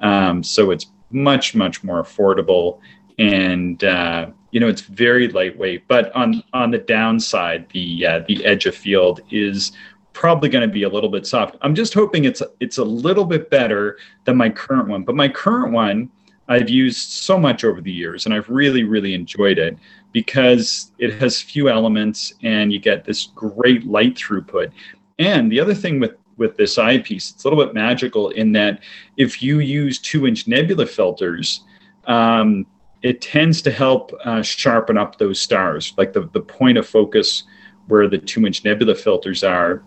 um, 0.00 0.42
so 0.42 0.70
it's 0.72 0.86
much 1.10 1.54
much 1.54 1.84
more 1.84 2.02
affordable 2.02 2.80
and 3.18 3.82
uh, 3.84 4.30
you 4.50 4.60
know 4.60 4.68
it's 4.68 4.82
very 4.82 5.28
lightweight. 5.28 5.86
But 5.88 6.14
on 6.14 6.42
on 6.52 6.70
the 6.70 6.78
downside 6.78 7.68
the 7.70 8.06
uh, 8.06 8.20
the 8.26 8.44
edge 8.44 8.66
of 8.66 8.74
field 8.74 9.20
is 9.30 9.72
probably 10.18 10.48
going 10.48 10.66
to 10.66 10.72
be 10.72 10.82
a 10.82 10.88
little 10.88 11.08
bit 11.08 11.24
soft. 11.24 11.54
I'm 11.62 11.76
just 11.76 11.94
hoping 11.94 12.24
it's 12.24 12.42
it's 12.58 12.78
a 12.78 12.84
little 12.84 13.24
bit 13.24 13.50
better 13.50 13.98
than 14.24 14.36
my 14.36 14.50
current 14.50 14.88
one. 14.88 15.04
But 15.04 15.14
my 15.14 15.28
current 15.28 15.72
one 15.72 16.10
I've 16.48 16.68
used 16.68 17.10
so 17.10 17.38
much 17.38 17.62
over 17.62 17.80
the 17.80 17.92
years 17.92 18.26
and 18.26 18.34
I've 18.34 18.48
really 18.48 18.82
really 18.82 19.14
enjoyed 19.14 19.58
it 19.58 19.78
because 20.10 20.90
it 20.98 21.14
has 21.20 21.40
few 21.40 21.68
elements 21.68 22.32
and 22.42 22.72
you 22.72 22.80
get 22.80 23.04
this 23.04 23.26
great 23.36 23.86
light 23.86 24.16
throughput. 24.16 24.72
And 25.20 25.52
the 25.52 25.60
other 25.60 25.74
thing 25.74 26.00
with 26.00 26.16
with 26.36 26.56
this 26.56 26.78
eyepiece, 26.78 27.30
it's 27.30 27.44
a 27.44 27.48
little 27.48 27.64
bit 27.64 27.72
magical 27.72 28.30
in 28.30 28.50
that 28.52 28.80
if 29.16 29.40
you 29.40 29.60
use 29.60 30.00
two 30.00 30.26
inch 30.26 30.48
nebula 30.48 30.86
filters, 30.86 31.62
um, 32.08 32.66
it 33.02 33.20
tends 33.20 33.62
to 33.62 33.70
help 33.70 34.12
uh, 34.24 34.42
sharpen 34.42 34.98
up 34.98 35.18
those 35.18 35.38
stars, 35.38 35.94
like 35.96 36.12
the, 36.12 36.28
the 36.32 36.40
point 36.40 36.76
of 36.76 36.88
focus 36.88 37.44
where 37.86 38.08
the 38.08 38.18
two 38.18 38.44
inch 38.46 38.64
nebula 38.64 38.96
filters 38.96 39.44
are 39.44 39.84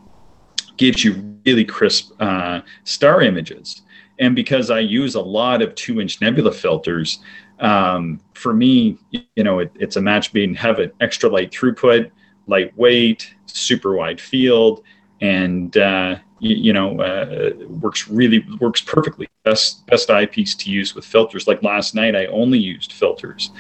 gives 0.81 1.03
you 1.03 1.37
really 1.45 1.63
crisp 1.63 2.11
uh, 2.19 2.59
star 2.85 3.21
images. 3.21 3.83
And 4.17 4.35
because 4.35 4.71
I 4.71 4.79
use 4.79 5.13
a 5.13 5.21
lot 5.21 5.61
of 5.61 5.75
two 5.75 6.01
inch 6.01 6.19
nebula 6.21 6.51
filters, 6.51 7.19
um, 7.59 8.19
for 8.33 8.51
me, 8.51 8.97
you 9.11 9.43
know, 9.43 9.59
it, 9.59 9.71
it's 9.75 9.95
a 9.95 10.01
match 10.01 10.33
being 10.33 10.55
have 10.55 10.79
an 10.79 10.91
extra 10.99 11.29
light 11.29 11.51
throughput, 11.51 12.09
lightweight, 12.47 13.31
super 13.45 13.93
wide 13.93 14.19
field, 14.19 14.83
and 15.21 15.77
uh, 15.77 16.15
you, 16.39 16.55
you, 16.55 16.73
know, 16.73 16.99
uh, 16.99 17.51
works 17.67 18.07
really 18.07 18.43
works 18.59 18.81
perfectly. 18.81 19.27
Best 19.43 19.85
best 19.85 20.09
eyepiece 20.09 20.55
to 20.55 20.71
use 20.71 20.95
with 20.95 21.05
filters. 21.05 21.47
Like 21.47 21.61
last 21.61 21.93
night, 21.93 22.15
I 22.15 22.25
only 22.27 22.57
used 22.57 22.93
filters. 22.93 23.51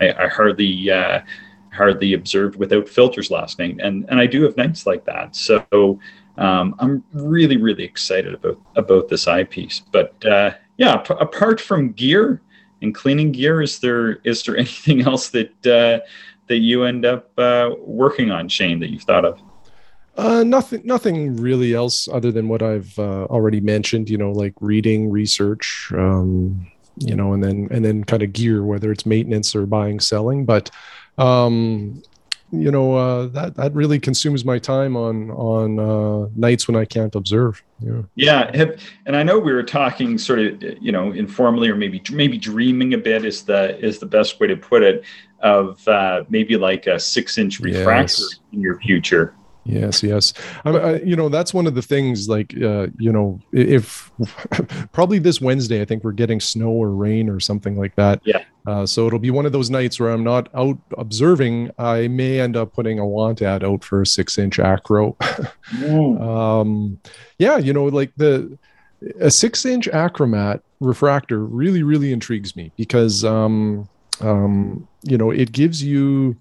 I, 0.00 0.12
I 0.12 0.28
hardly 0.28 0.90
uh, 0.90 1.20
hardly 1.74 2.14
observed 2.14 2.56
without 2.56 2.88
filters 2.88 3.30
last 3.30 3.58
night, 3.58 3.76
and 3.82 4.06
and 4.08 4.18
I 4.18 4.26
do 4.26 4.42
have 4.44 4.56
nights 4.56 4.86
like 4.86 5.04
that. 5.04 5.36
So 5.36 6.00
um, 6.40 6.74
I'm 6.78 7.04
really, 7.12 7.58
really 7.58 7.84
excited 7.84 8.34
about 8.34 8.58
about 8.76 9.08
this 9.08 9.28
eyepiece. 9.28 9.82
But 9.92 10.14
uh, 10.24 10.52
yeah, 10.78 10.96
p- 10.96 11.14
apart 11.20 11.60
from 11.60 11.92
gear 11.92 12.40
and 12.82 12.94
cleaning 12.94 13.30
gear, 13.30 13.60
is 13.60 13.78
there 13.78 14.14
is 14.24 14.42
there 14.42 14.56
anything 14.64 15.02
else 15.02 15.28
that 15.28 15.66
uh, 15.66 16.04
that 16.48 16.58
you 16.58 16.84
end 16.84 17.04
up 17.04 17.38
uh, 17.38 17.70
working 17.78 18.30
on, 18.30 18.48
Shane, 18.48 18.80
that 18.80 18.90
you've 18.90 19.02
thought 19.02 19.24
of? 19.24 19.40
Uh, 20.16 20.42
nothing, 20.42 20.82
nothing 20.84 21.36
really 21.36 21.72
else 21.72 22.08
other 22.08 22.32
than 22.32 22.48
what 22.48 22.62
I've 22.62 22.98
uh, 22.98 23.24
already 23.24 23.60
mentioned. 23.60 24.08
You 24.08 24.18
know, 24.18 24.32
like 24.32 24.54
reading, 24.60 25.10
research, 25.10 25.92
um, 25.94 26.66
you 26.96 27.14
know, 27.14 27.34
and 27.34 27.44
then 27.44 27.68
and 27.70 27.84
then 27.84 28.02
kind 28.04 28.22
of 28.22 28.32
gear, 28.32 28.64
whether 28.64 28.90
it's 28.90 29.04
maintenance 29.04 29.54
or 29.54 29.66
buying, 29.66 30.00
selling. 30.00 30.46
But 30.46 30.70
um, 31.18 32.02
you 32.52 32.70
know 32.70 32.94
uh, 32.94 33.26
that 33.28 33.54
that 33.56 33.72
really 33.74 33.98
consumes 33.98 34.44
my 34.44 34.58
time 34.58 34.96
on 34.96 35.30
on 35.30 35.78
uh, 35.78 36.28
nights 36.34 36.66
when 36.66 36.76
I 36.76 36.84
can't 36.84 37.14
observe. 37.14 37.62
Yeah. 37.80 38.02
Yeah, 38.14 38.56
have, 38.56 38.80
and 39.06 39.16
I 39.16 39.22
know 39.22 39.38
we 39.38 39.52
were 39.52 39.62
talking 39.62 40.18
sort 40.18 40.40
of 40.40 40.62
you 40.80 40.92
know 40.92 41.12
informally 41.12 41.68
or 41.68 41.76
maybe 41.76 42.02
maybe 42.10 42.38
dreaming 42.38 42.94
a 42.94 42.98
bit 42.98 43.24
is 43.24 43.44
the 43.44 43.78
is 43.78 43.98
the 43.98 44.06
best 44.06 44.40
way 44.40 44.48
to 44.48 44.56
put 44.56 44.82
it 44.82 45.04
of 45.40 45.86
uh, 45.88 46.24
maybe 46.28 46.56
like 46.56 46.86
a 46.86 46.98
six 46.98 47.38
inch 47.38 47.60
refractor 47.60 48.22
yes. 48.22 48.40
in 48.52 48.60
your 48.60 48.78
future. 48.80 49.34
Yes, 49.70 50.02
yes. 50.02 50.32
I, 50.64 50.70
I, 50.70 50.96
you 51.00 51.16
know, 51.16 51.28
that's 51.28 51.54
one 51.54 51.66
of 51.66 51.74
the 51.74 51.82
things. 51.82 52.28
Like, 52.28 52.54
uh, 52.60 52.88
you 52.98 53.12
know, 53.12 53.40
if 53.52 54.10
probably 54.92 55.18
this 55.18 55.40
Wednesday, 55.40 55.80
I 55.80 55.84
think 55.84 56.04
we're 56.04 56.12
getting 56.12 56.40
snow 56.40 56.70
or 56.70 56.90
rain 56.90 57.28
or 57.28 57.40
something 57.40 57.78
like 57.78 57.94
that. 57.96 58.20
Yeah. 58.24 58.42
Uh, 58.66 58.84
so 58.84 59.06
it'll 59.06 59.18
be 59.18 59.30
one 59.30 59.46
of 59.46 59.52
those 59.52 59.70
nights 59.70 59.98
where 59.98 60.10
I'm 60.10 60.24
not 60.24 60.48
out 60.54 60.78
observing. 60.98 61.70
I 61.78 62.08
may 62.08 62.40
end 62.40 62.56
up 62.56 62.72
putting 62.72 62.98
a 62.98 63.06
want 63.06 63.42
ad 63.42 63.64
out 63.64 63.84
for 63.84 64.02
a 64.02 64.06
six-inch 64.06 64.58
acro. 64.58 65.12
mm. 65.70 66.20
um, 66.20 67.00
yeah, 67.38 67.56
you 67.56 67.72
know, 67.72 67.84
like 67.84 68.12
the 68.16 68.58
a 69.18 69.30
six-inch 69.30 69.88
achromat 69.88 70.60
refractor 70.80 71.44
really, 71.44 71.82
really 71.82 72.12
intrigues 72.12 72.54
me 72.54 72.70
because, 72.76 73.24
um, 73.24 73.88
um, 74.20 74.86
you 75.04 75.16
know, 75.16 75.30
it 75.30 75.52
gives 75.52 75.82
you 75.82 76.36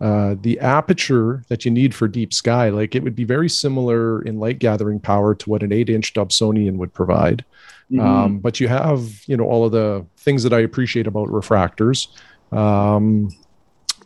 uh, 0.00 0.34
the 0.40 0.58
aperture 0.60 1.44
that 1.48 1.64
you 1.64 1.70
need 1.70 1.94
for 1.94 2.08
deep 2.08 2.32
sky, 2.32 2.70
like 2.70 2.94
it 2.94 3.02
would 3.02 3.14
be 3.14 3.24
very 3.24 3.48
similar 3.48 4.22
in 4.22 4.38
light 4.38 4.58
gathering 4.58 4.98
power 4.98 5.34
to 5.34 5.50
what 5.50 5.62
an 5.62 5.72
eight 5.72 5.90
inch 5.90 6.14
Dobsonian 6.14 6.76
would 6.76 6.94
provide. 6.94 7.44
Mm-hmm. 7.90 8.00
Um, 8.00 8.38
but 8.38 8.60
you 8.60 8.68
have, 8.68 9.22
you 9.26 9.36
know, 9.36 9.44
all 9.44 9.64
of 9.64 9.72
the 9.72 10.06
things 10.16 10.42
that 10.42 10.52
I 10.52 10.60
appreciate 10.60 11.06
about 11.06 11.28
refractors. 11.28 12.08
Um, 12.52 13.30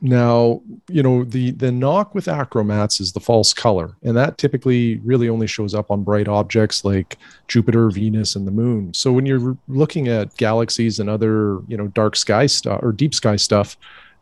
now, 0.01 0.61
you 0.89 1.03
know, 1.03 1.25
the 1.25 1.53
the 1.53 1.71
knock 1.71 2.15
with 2.15 2.27
achromats 2.27 3.01
is 3.01 3.13
the 3.13 3.21
false 3.21 3.55
color, 3.55 3.97
and 4.03 4.17
that 4.17 4.37
typically 4.37 4.99
really 4.99 5.29
only 5.29 5.47
shows 5.47 5.75
up 5.75 5.91
on 5.91 6.03
bright 6.03 6.29
objects 6.29 6.85
like 6.85 7.17
Jupiter, 7.49 7.89
Venus, 7.91 8.37
and 8.37 8.47
the 8.47 8.51
Moon. 8.51 8.93
So 8.93 9.13
when 9.13 9.27
you're 9.27 9.57
looking 9.69 10.09
at 10.09 10.37
galaxies 10.37 10.99
and 10.99 11.09
other, 11.09 11.61
you 11.69 11.77
know, 11.77 11.87
dark 11.89 12.17
sky 12.17 12.47
stuff 12.47 12.81
or 12.83 12.93
deep 12.93 13.15
sky 13.15 13.37
stuff, 13.37 13.77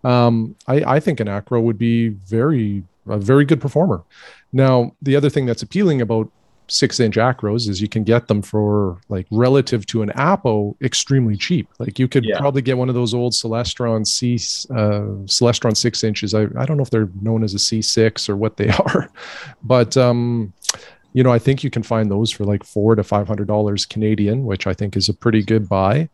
um, 0.04 0.56
I, 0.66 0.96
I 0.96 1.00
think 1.00 1.20
an 1.20 1.28
acro 1.28 1.60
would 1.60 1.78
be 1.78 2.08
very 2.08 2.82
a 3.08 3.18
very 3.18 3.44
good 3.44 3.60
performer. 3.60 4.02
Now, 4.52 4.94
the 5.02 5.16
other 5.16 5.28
thing 5.28 5.46
that's 5.46 5.62
appealing 5.62 6.00
about 6.00 6.30
six 6.68 7.00
inch 7.00 7.16
acros 7.16 7.68
is 7.68 7.82
you 7.82 7.88
can 7.88 8.04
get 8.04 8.28
them 8.28 8.40
for 8.40 8.98
like 9.08 9.26
relative 9.30 9.84
to 9.84 10.00
an 10.00 10.10
apo 10.14 10.74
extremely 10.80 11.36
cheap 11.36 11.68
like 11.78 11.98
you 11.98 12.08
could 12.08 12.24
yeah. 12.24 12.38
probably 12.38 12.62
get 12.62 12.78
one 12.78 12.88
of 12.88 12.94
those 12.94 13.12
old 13.12 13.32
celestron 13.32 14.06
c 14.06 14.34
uh, 14.70 15.02
celestron 15.26 15.76
six 15.76 16.02
inches 16.02 16.34
I, 16.34 16.44
I 16.56 16.64
don't 16.64 16.76
know 16.76 16.82
if 16.82 16.88
they're 16.88 17.10
known 17.20 17.44
as 17.44 17.52
a 17.52 17.58
c6 17.58 18.28
or 18.28 18.36
what 18.36 18.56
they 18.56 18.68
are 18.86 19.10
but 19.62 19.96
um 19.96 20.52
you 21.12 21.22
know 21.22 21.32
i 21.32 21.38
think 21.38 21.62
you 21.62 21.68
can 21.68 21.82
find 21.82 22.10
those 22.10 22.30
for 22.30 22.44
like 22.44 22.64
four 22.64 22.94
to 22.94 23.02
five 23.02 23.26
hundred 23.26 23.48
dollars 23.48 23.84
canadian 23.84 24.46
which 24.46 24.66
i 24.66 24.72
think 24.72 24.96
is 24.96 25.08
a 25.08 25.14
pretty 25.14 25.42
good 25.42 25.68
buy 25.68 26.08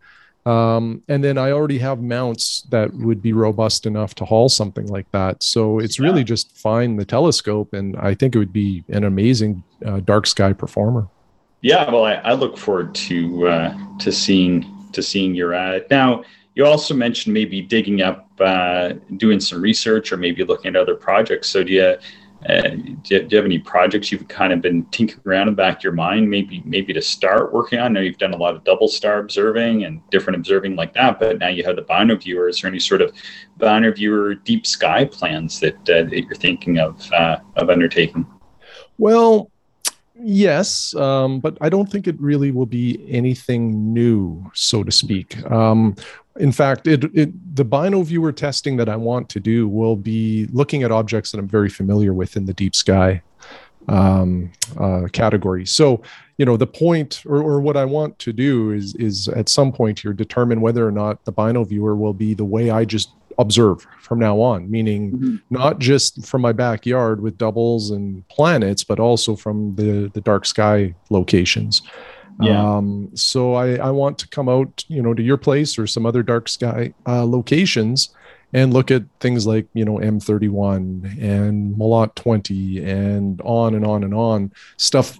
um, 0.49 1.03
and 1.09 1.23
then 1.23 1.37
I 1.37 1.53
already 1.53 1.79
have 1.79 2.01
mounts 2.01 2.63
that 2.71 2.95
would 2.95 3.21
be 3.21 3.35
robust 3.35 3.85
enough 3.85 4.15
to 4.15 4.25
haul 4.25 4.49
something 4.49 4.87
like 4.87 5.11
that. 5.13 5.43
So 5.43 5.79
it's 5.79 6.01
really 6.01 6.25
just 6.25 6.57
find 6.57 6.99
the 6.99 7.05
telescope, 7.05 7.75
and 7.75 7.95
I 7.99 8.15
think 8.15 8.35
it 8.35 8.39
would 8.39 8.53
be 8.53 8.83
an 8.89 9.05
amazing 9.05 9.63
uh, 9.85 10.01
dark 10.01 10.27
sky 10.27 10.55
performer. 10.55 11.07
Yeah, 11.61 11.91
well, 11.91 12.05
I, 12.05 12.15
I 12.15 12.33
look 12.33 12.57
forward 12.57 12.95
to 12.95 13.49
uh, 13.49 13.79
to 13.99 14.11
seeing 14.11 14.65
to 14.93 15.03
seeing 15.03 15.35
your 15.35 15.53
ad. 15.53 15.85
Now, 15.91 16.25
you 16.55 16.65
also 16.65 16.95
mentioned 16.95 17.35
maybe 17.35 17.61
digging 17.61 18.01
up, 18.01 18.27
uh, 18.41 18.95
doing 19.19 19.41
some 19.41 19.61
research, 19.61 20.13
or 20.13 20.17
maybe 20.17 20.45
looking 20.45 20.75
at 20.75 20.81
other 20.81 20.95
projects. 20.95 21.51
So, 21.51 21.63
do 21.63 21.73
you 21.75 21.99
uh, 22.47 22.69
do, 22.69 22.77
you, 22.77 23.23
do, 23.23 23.27
you, 23.31 23.37
have 23.37 23.45
any 23.45 23.59
projects 23.59 24.13
you've 24.13 24.29
kind 24.29 24.53
of 24.53 24.61
been 24.61 24.85
tinkering 24.87 25.23
around 25.27 25.49
in 25.49 25.55
the 25.55 25.57
back 25.57 25.79
of 25.79 25.85
your 25.85 25.93
mind, 25.93 26.31
maybe 26.31 26.63
maybe 26.65 26.93
to 26.93 27.03
start 27.03 27.53
working 27.53 27.81
on? 27.81 27.87
I 27.87 27.89
know 27.89 28.01
you've 28.01 28.19
done 28.19 28.33
a 28.33 28.37
lot 28.37 28.55
of 28.55 28.63
double 28.63 28.87
star 28.87 29.19
observing 29.19 29.85
and 29.85 30.01
different 30.11 30.37
observing 30.37 30.77
like 30.77 30.95
that, 30.95 31.19
but 31.19 31.39
now 31.39 31.49
you 31.49 31.65
have 31.65 31.75
the 31.75 31.83
bino 31.83 32.17
viewer. 32.17 32.49
Is 32.49 32.61
there 32.61 32.69
any 32.71 32.79
sort 32.79 33.03
of 33.03 33.13
bino 33.57 33.93
viewer 33.93 34.35
deep 34.35 34.67
sky 34.67 35.05
plans 35.05 35.59
that, 35.61 35.75
uh, 35.91 36.05
that 36.05 36.25
you're 36.25 36.37
thinking 36.37 36.79
of 36.79 37.11
uh, 37.13 37.39
of 37.57 37.71
undertaking? 37.71 38.25
Well, 38.99 39.51
yes, 40.21 40.95
um, 40.95 41.41
but 41.41 41.57
I 41.61 41.69
don't 41.69 41.91
think 41.91 42.07
it 42.07 42.21
really 42.21 42.51
will 42.51 42.67
be 42.67 43.05
anything 43.09 43.93
new, 43.93 44.51
so 44.55 44.83
to 44.83 44.93
speak. 44.93 45.43
Um, 45.51 45.97
in 46.39 46.53
fact, 46.53 46.87
it, 46.87 47.05
it, 47.15 47.57
the 47.57 47.65
bino 47.65 48.03
viewer 48.03 48.33
testing 48.33 48.77
that 48.77 48.89
I 48.89 48.97
want 48.97 49.29
to 49.31 49.41
do 49.41 49.69
will 49.69 49.97
be 49.97 50.47
looking 50.53 50.83
at 50.83 50.93
objects 50.93 51.33
that 51.33 51.39
I'm 51.39 51.49
very 51.49 51.69
familiar 51.69 52.13
with 52.13 52.37
in 52.37 52.47
the 52.47 52.55
deep 52.55 52.75
sky 52.75 53.23
um, 53.89 54.53
uh, 54.79 55.09
category. 55.13 55.67
So, 55.67 56.03
you 56.37 56.45
know, 56.45 56.57
the 56.57 56.67
point 56.67 57.23
or, 57.27 57.39
or 57.39 57.61
what 57.61 57.77
I 57.77 57.85
want 57.85 58.19
to 58.21 58.33
do 58.33 58.71
is 58.71 58.95
is 58.97 59.29
at 59.29 59.49
some 59.49 59.73
point 59.73 59.99
here 59.99 60.13
determine 60.13 60.61
whether 60.61 60.87
or 60.87 60.93
not 60.93 61.25
the 61.25 61.33
bino 61.33 61.65
viewer 61.65 61.97
will 61.97 62.15
be 62.15 62.35
the 62.35 62.45
way 62.45 62.71
I 62.71 62.85
just 62.85 63.11
observe 63.39 63.87
from 64.01 64.19
now 64.19 64.41
on, 64.41 64.71
meaning 64.71 65.13
mm-hmm. 65.13 65.37
not 65.51 65.79
just 65.79 66.27
from 66.27 66.43
my 66.43 66.53
backyard 66.53 67.21
with 67.21 67.39
doubles 67.39 67.91
and 67.91 68.27
planets, 68.29 68.85
but 68.85 68.99
also 68.99 69.37
from 69.37 69.75
the 69.77 70.11
the 70.15 70.21
dark 70.21 70.45
sky 70.45 70.95
locations. 71.11 71.83
Yeah. 72.41 72.77
Um, 72.77 73.11
so 73.15 73.55
I, 73.55 73.77
I 73.77 73.91
want 73.91 74.19
to 74.19 74.29
come 74.29 74.49
out, 74.49 74.85
you 74.89 75.03
know, 75.03 75.13
to 75.13 75.23
your 75.23 75.37
place 75.37 75.79
or 75.79 75.87
some 75.87 76.07
other 76.07 76.23
dark 76.23 76.49
sky 76.49 76.95
uh, 77.07 77.25
locations 77.25 78.15
and 78.53 78.73
look 78.73 78.91
at 78.91 79.03
things 79.21 79.47
like, 79.47 79.67
you 79.75 79.85
know, 79.85 79.99
M31 79.99 81.21
and 81.21 81.77
Melotte 81.77 82.15
20 82.17 82.85
and 82.85 83.41
on 83.43 83.75
and 83.75 83.85
on 83.85 84.05
and 84.05 84.15
on 84.15 84.53
stuff, 84.77 85.19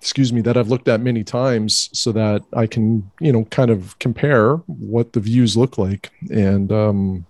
excuse 0.00 0.32
me, 0.32 0.40
that 0.42 0.56
I've 0.56 0.68
looked 0.68 0.88
at 0.88 1.00
many 1.00 1.24
times 1.24 1.90
so 1.92 2.12
that 2.12 2.42
I 2.52 2.66
can, 2.66 3.10
you 3.20 3.32
know, 3.32 3.44
kind 3.46 3.70
of 3.70 3.98
compare 3.98 4.56
what 4.66 5.12
the 5.12 5.20
views 5.20 5.56
look 5.56 5.78
like. 5.78 6.10
And, 6.30 6.70
um, 6.70 7.26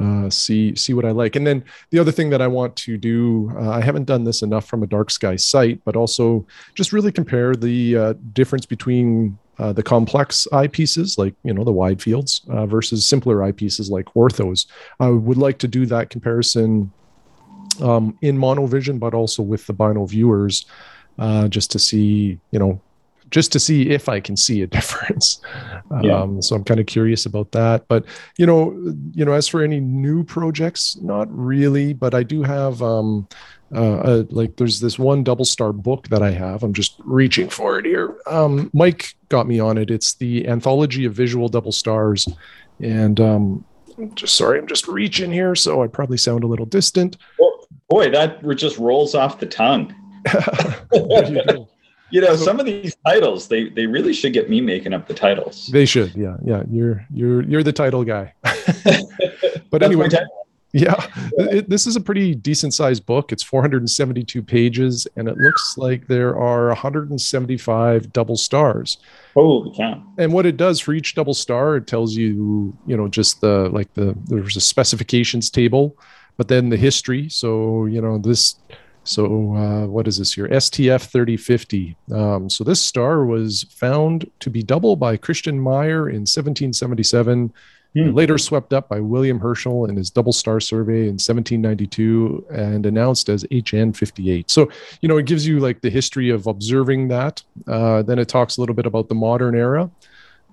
uh, 0.00 0.30
see 0.30 0.74
see 0.74 0.94
what 0.94 1.04
I 1.04 1.10
like. 1.10 1.36
And 1.36 1.46
then 1.46 1.62
the 1.90 1.98
other 1.98 2.12
thing 2.12 2.30
that 2.30 2.40
I 2.40 2.46
want 2.46 2.76
to 2.76 2.96
do, 2.96 3.52
uh, 3.56 3.70
I 3.70 3.82
haven't 3.82 4.04
done 4.04 4.24
this 4.24 4.42
enough 4.42 4.66
from 4.66 4.82
a 4.82 4.86
dark 4.86 5.10
sky 5.10 5.36
site, 5.36 5.84
but 5.84 5.96
also 5.96 6.46
just 6.74 6.92
really 6.92 7.12
compare 7.12 7.54
the 7.54 7.96
uh, 7.96 8.14
difference 8.32 8.64
between 8.64 9.38
uh, 9.58 9.72
the 9.72 9.82
complex 9.82 10.46
eyepieces, 10.52 11.18
like 11.18 11.34
you 11.44 11.52
know 11.52 11.64
the 11.64 11.72
wide 11.72 12.00
fields, 12.00 12.40
uh, 12.48 12.66
versus 12.66 13.04
simpler 13.04 13.36
eyepieces 13.36 13.90
like 13.90 14.06
orthos. 14.14 14.66
I 14.98 15.08
would 15.08 15.36
like 15.36 15.58
to 15.58 15.68
do 15.68 15.84
that 15.86 16.08
comparison 16.08 16.90
um, 17.80 18.16
in 18.22 18.38
monovision, 18.38 18.98
but 18.98 19.14
also 19.14 19.42
with 19.42 19.66
the 19.66 19.72
bino 19.74 20.06
viewers, 20.06 20.64
uh, 21.18 21.48
just 21.48 21.70
to 21.72 21.78
see 21.78 22.38
you 22.50 22.58
know 22.58 22.80
just 23.32 23.50
to 23.52 23.58
see 23.58 23.90
if 23.90 24.08
I 24.08 24.20
can 24.20 24.36
see 24.36 24.62
a 24.62 24.66
difference. 24.78 25.40
Yeah. 26.02 26.20
Um, 26.20 26.40
so 26.40 26.54
I'm 26.54 26.64
kind 26.64 26.78
of 26.78 26.86
curious 26.86 27.26
about 27.26 27.50
that. 27.52 27.88
But 27.88 28.04
you 28.38 28.46
know, 28.46 28.72
you 29.12 29.24
know, 29.24 29.32
as 29.32 29.48
for 29.48 29.62
any 29.62 29.80
new 29.80 30.22
projects, 30.22 30.96
not 31.00 31.26
really. 31.36 31.94
But 31.94 32.14
I 32.14 32.22
do 32.22 32.42
have 32.42 32.80
um, 32.82 33.26
uh, 33.74 34.24
like 34.30 34.56
there's 34.56 34.80
this 34.80 34.98
one 34.98 35.24
double 35.24 35.44
star 35.44 35.72
book 35.72 36.08
that 36.08 36.22
I 36.22 36.30
have. 36.30 36.62
I'm 36.62 36.74
just 36.74 36.94
reaching 37.04 37.48
for 37.48 37.78
it 37.78 37.86
here. 37.86 38.16
Um, 38.26 38.70
Mike 38.72 39.14
got 39.28 39.48
me 39.48 39.58
on 39.58 39.78
it. 39.78 39.90
It's 39.90 40.14
the 40.14 40.46
anthology 40.46 41.04
of 41.06 41.14
visual 41.14 41.48
double 41.48 41.72
stars, 41.72 42.28
and 42.80 43.18
um, 43.18 43.64
just 44.14 44.36
sorry, 44.36 44.58
I'm 44.58 44.66
just 44.66 44.88
reaching 44.88 45.32
here, 45.32 45.54
so 45.54 45.82
I 45.82 45.86
probably 45.86 46.18
sound 46.18 46.44
a 46.44 46.46
little 46.46 46.66
distant. 46.66 47.16
Well, 47.38 47.66
boy, 47.88 48.10
that 48.10 48.46
just 48.56 48.78
rolls 48.78 49.14
off 49.14 49.38
the 49.40 49.46
tongue. 49.46 49.94
You 52.10 52.20
know 52.20 52.36
some 52.36 52.60
of 52.60 52.66
these 52.66 52.96
titles 53.06 53.48
they 53.48 53.68
they 53.70 53.86
really 53.86 54.12
should 54.12 54.32
get 54.32 54.48
me 54.48 54.60
making 54.60 54.92
up 54.92 55.08
the 55.08 55.14
titles. 55.14 55.68
They 55.72 55.86
should 55.86 56.14
yeah 56.14 56.36
yeah. 56.44 56.62
You're 56.70 57.06
you're 57.12 57.42
you're 57.42 57.62
the 57.62 57.72
title 57.72 58.04
guy. 58.04 58.34
But 59.70 59.82
anyway 59.82 60.10
yeah 60.74 61.06
it, 61.38 61.70
this 61.70 61.86
is 61.86 61.96
a 61.96 62.00
pretty 62.00 62.34
decent 62.34 62.74
sized 62.74 63.06
book. 63.06 63.32
It's 63.32 63.42
472 63.42 64.42
pages 64.42 65.06
and 65.16 65.26
it 65.26 65.36
looks 65.38 65.78
like 65.78 66.08
there 66.08 66.36
are 66.38 66.68
175 66.68 68.12
double 68.12 68.36
stars. 68.36 68.98
Holy 69.32 69.74
cow. 69.74 70.02
And 70.18 70.34
what 70.34 70.44
it 70.44 70.58
does 70.58 70.78
for 70.78 70.92
each 70.92 71.14
double 71.14 71.32
star 71.32 71.76
it 71.76 71.86
tells 71.86 72.14
you 72.14 72.76
you 72.86 72.98
know 72.98 73.08
just 73.08 73.40
the 73.40 73.70
like 73.70 73.94
the 73.94 74.14
there's 74.26 74.56
a 74.56 74.60
specifications 74.60 75.48
table 75.48 75.96
but 76.36 76.48
then 76.48 76.68
the 76.68 76.76
history. 76.76 77.28
So 77.28 77.86
you 77.86 78.00
know 78.00 78.18
this 78.18 78.56
so, 79.04 79.54
uh, 79.56 79.86
what 79.86 80.06
is 80.06 80.18
this 80.18 80.32
here? 80.32 80.48
STF 80.48 81.10
3050. 81.10 81.96
Um, 82.12 82.48
so, 82.48 82.62
this 82.62 82.80
star 82.80 83.24
was 83.24 83.64
found 83.64 84.30
to 84.40 84.50
be 84.50 84.62
double 84.62 84.94
by 84.94 85.16
Christian 85.16 85.62
Mayer 85.62 86.08
in 86.08 86.22
1777, 86.22 87.52
hmm. 87.94 88.10
later 88.10 88.38
swept 88.38 88.72
up 88.72 88.88
by 88.88 89.00
William 89.00 89.40
Herschel 89.40 89.86
in 89.86 89.96
his 89.96 90.08
double 90.08 90.32
star 90.32 90.60
survey 90.60 91.02
in 91.02 91.18
1792 91.18 92.46
and 92.52 92.86
announced 92.86 93.28
as 93.28 93.44
HN 93.50 93.92
58. 93.92 94.48
So, 94.48 94.70
you 95.00 95.08
know, 95.08 95.16
it 95.16 95.26
gives 95.26 95.46
you 95.46 95.58
like 95.58 95.80
the 95.80 95.90
history 95.90 96.30
of 96.30 96.46
observing 96.46 97.08
that. 97.08 97.42
Uh, 97.66 98.02
then 98.02 98.20
it 98.20 98.28
talks 98.28 98.56
a 98.56 98.60
little 98.60 98.74
bit 98.74 98.86
about 98.86 99.08
the 99.08 99.16
modern 99.16 99.56
era. 99.56 99.90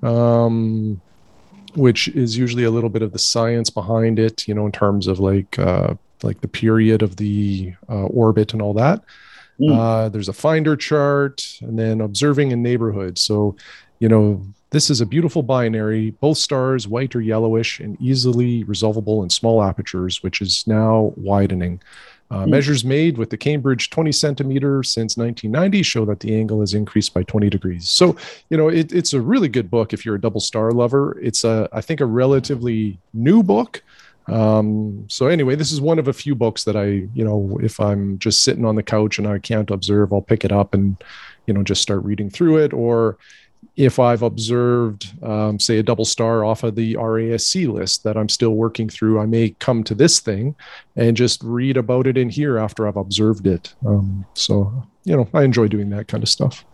Um, 0.02 1.02
which 1.76 2.08
is 2.10 2.36
usually 2.38 2.64
a 2.64 2.72
little 2.72 2.90
bit 2.90 3.02
of 3.02 3.12
the 3.12 3.20
science 3.20 3.70
behind 3.70 4.18
it, 4.18 4.48
you 4.48 4.56
know, 4.56 4.66
in 4.66 4.72
terms 4.72 5.06
of 5.06 5.20
like 5.20 5.60
uh, 5.60 5.94
like 6.24 6.42
the 6.42 6.48
period 6.48 7.02
of 7.02 7.16
the 7.18 7.74
uh, 7.90 8.06
orbit 8.06 8.54
and 8.54 8.62
all 8.62 8.74
that. 8.74 9.04
Mm. 9.60 9.78
Uh, 9.78 10.10
there's 10.10 10.30
a 10.30 10.34
finder 10.34 10.76
chart 10.76 11.58
and 11.62 11.78
then 11.78 12.02
observing 12.02 12.52
in 12.52 12.64
neighborhood. 12.64 13.18
So, 13.18 13.56
you 14.00 14.08
know, 14.08 14.46
this 14.72 14.90
is 14.90 15.02
a 15.02 15.06
beautiful 15.06 15.44
binary, 15.44 16.12
both 16.12 16.38
stars 16.38 16.88
white 16.88 17.16
or 17.16 17.22
yellowish 17.22 17.80
and 17.80 18.00
easily 18.00 18.64
resolvable 18.66 19.24
in 19.24 19.30
small 19.30 19.64
apertures, 19.64 20.22
which 20.22 20.42
is 20.42 20.66
now 20.68 21.14
widening. 21.18 21.82
Uh, 22.32 22.46
mm. 22.46 22.50
Measures 22.50 22.86
made 22.86 23.18
with 23.18 23.32
the 23.32 23.38
Cambridge 23.38 23.90
20 23.90 24.12
centimeter 24.12 24.84
since 24.84 25.18
1990 25.18 25.84
show 25.84 26.06
that 26.06 26.20
the 26.20 26.36
angle 26.36 26.60
has 26.60 26.74
increased 26.74 27.14
by 27.14 27.24
20 27.24 27.50
degrees. 27.50 27.90
So, 27.90 28.16
you 28.50 28.58
know, 28.58 28.68
it, 28.68 28.94
it's 28.94 29.14
a 29.14 29.22
really 29.22 29.50
good 29.50 29.72
book 29.72 29.94
if 29.94 30.06
you're 30.06 30.16
a 30.16 30.22
double 30.22 30.40
star 30.40 30.72
lover. 30.72 31.18
It's 31.20 31.44
a, 31.44 31.68
I 31.72 31.82
think, 31.82 32.00
a 32.00 32.06
relatively 32.06 33.00
new 33.14 33.42
book. 33.42 33.82
Um, 34.30 35.06
so 35.08 35.28
anyway, 35.28 35.56
this 35.56 35.72
is 35.72 35.82
one 35.82 36.00
of 36.00 36.08
a 36.08 36.14
few 36.14 36.36
books 36.36 36.64
that 36.66 36.76
I, 36.76 36.86
you 37.14 37.24
know, 37.24 37.60
if 37.62 37.80
I'm 37.80 38.20
just 38.20 38.44
sitting 38.44 38.66
on 38.66 38.76
the 38.76 38.84
couch 38.84 39.18
and 39.18 39.28
I 39.28 39.40
can't 39.40 39.72
observe, 39.72 40.14
I'll 40.14 40.22
pick 40.22 40.46
it 40.46 40.52
up 40.52 40.74
and, 40.74 40.96
you 41.48 41.54
know, 41.54 41.64
just 41.64 41.82
start 41.82 42.04
reading 42.04 42.30
through 42.30 42.58
it. 42.58 42.74
Or 42.74 43.18
if 43.76 43.98
I've 44.00 44.22
observed, 44.22 45.12
um, 45.24 45.60
say, 45.60 45.80
a 45.80 45.84
double 45.84 46.06
star 46.06 46.46
off 46.46 46.64
of 46.64 46.76
the 46.76 46.96
RASC 46.96 47.68
list 47.68 48.04
that 48.04 48.18
I'm 48.18 48.30
still 48.30 48.52
working 48.52 48.90
through, 48.90 49.20
I 49.20 49.26
may 49.26 49.52
come 49.60 49.84
to 49.86 49.96
this 49.96 50.20
thing 50.20 50.56
and 50.96 51.16
just 51.18 51.42
read 51.44 51.78
about 51.78 52.08
it 52.08 52.18
in 52.18 52.30
here 52.30 52.58
after 52.58 52.88
I've 52.88 52.98
observed 52.98 53.48
it. 53.48 53.74
Um, 53.86 54.26
so, 54.34 54.72
you 55.06 55.16
know, 55.16 55.28
I 55.34 55.44
enjoy 55.44 55.68
doing 55.68 55.90
that 55.92 56.08
kind 56.08 56.24
of 56.24 56.30
stuff. 56.30 56.66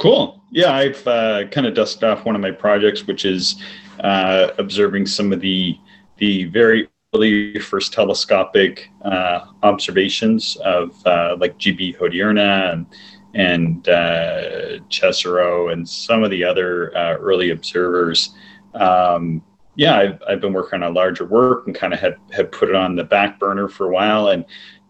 Cool. 0.00 0.40
Yeah, 0.50 0.74
I've 0.74 1.06
uh, 1.06 1.46
kind 1.48 1.66
of 1.66 1.74
dusted 1.74 2.04
off 2.04 2.24
one 2.24 2.34
of 2.34 2.40
my 2.40 2.50
projects, 2.50 3.06
which 3.06 3.24
is 3.24 3.62
uh, 4.00 4.48
observing 4.58 5.06
some 5.06 5.32
of 5.32 5.40
the 5.40 5.78
the 6.18 6.44
very 6.44 6.88
early 7.14 7.58
first 7.58 7.92
telescopic 7.92 8.90
uh, 9.04 9.46
observations 9.62 10.56
of 10.64 10.94
uh, 11.06 11.36
like 11.38 11.58
GB 11.58 11.96
Hodierna 11.96 12.72
and 12.72 12.86
and 13.34 13.88
uh, 13.88 14.78
and 15.72 15.88
some 15.88 16.22
of 16.22 16.30
the 16.30 16.44
other 16.44 16.96
uh, 16.96 17.14
early 17.14 17.50
observers. 17.50 18.30
Um, 18.74 19.42
yeah, 19.76 19.96
I've, 19.96 20.22
I've 20.28 20.40
been 20.40 20.52
working 20.52 20.82
on 20.82 20.90
a 20.90 20.94
larger 20.94 21.24
work 21.24 21.66
and 21.66 21.74
kind 21.74 21.92
of 21.92 21.98
had, 21.98 22.16
had 22.30 22.52
put 22.52 22.68
it 22.68 22.76
on 22.76 22.94
the 22.94 23.02
back 23.02 23.40
burner 23.40 23.68
for 23.68 23.86
a 23.86 23.92
while 23.92 24.28
and 24.28 24.44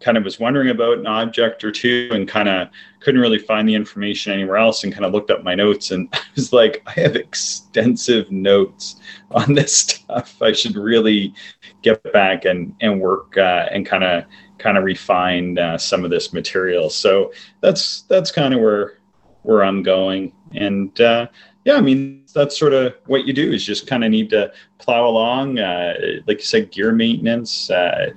kind 0.04 0.18
of 0.18 0.24
was 0.24 0.38
wondering 0.38 0.68
about 0.68 0.98
an 0.98 1.06
object 1.06 1.64
or 1.64 1.72
two 1.72 2.10
and 2.12 2.28
kind 2.28 2.48
of 2.48 2.68
couldn't 3.00 3.22
really 3.22 3.38
find 3.38 3.66
the 3.66 3.74
information 3.74 4.34
anywhere 4.34 4.58
else 4.58 4.84
and 4.84 4.92
kind 4.92 5.06
of 5.06 5.12
looked 5.12 5.30
up 5.30 5.42
my 5.42 5.54
notes 5.54 5.90
and 5.92 6.08
I 6.12 6.20
was 6.36 6.52
like, 6.52 6.82
I 6.86 6.92
have 7.00 7.16
extensive 7.16 8.30
notes 8.30 8.96
on 9.30 9.54
this 9.54 9.74
stuff. 9.74 10.40
I 10.42 10.52
should 10.52 10.76
really 10.76 11.32
get 11.80 12.02
back 12.12 12.44
and, 12.44 12.74
and 12.82 13.00
work 13.00 13.38
uh, 13.38 13.66
and 13.72 13.86
kind 13.86 14.04
of 14.04 14.24
kind 14.58 14.76
of 14.76 14.84
refine 14.84 15.58
uh, 15.58 15.78
some 15.78 16.04
of 16.04 16.10
this 16.10 16.32
material. 16.32 16.90
So 16.90 17.32
that's 17.60 18.02
that's 18.02 18.30
kind 18.30 18.52
of 18.52 18.60
where 18.60 18.98
where 19.42 19.64
I'm 19.64 19.82
going. 19.82 20.32
And 20.52 20.98
uh, 21.00 21.28
yeah, 21.64 21.76
I 21.76 21.80
mean 21.80 22.24
that's 22.34 22.58
sort 22.58 22.74
of 22.74 22.94
what 23.06 23.24
you 23.24 23.32
do 23.32 23.52
is 23.52 23.64
just 23.64 23.86
kind 23.86 24.04
of 24.04 24.10
need 24.10 24.28
to 24.30 24.52
plow 24.78 25.06
along. 25.06 25.58
Uh, 25.58 25.94
like 26.26 26.38
you 26.38 26.44
said, 26.44 26.70
gear 26.70 26.92
maintenance, 26.92 27.70
uh, 27.70 28.10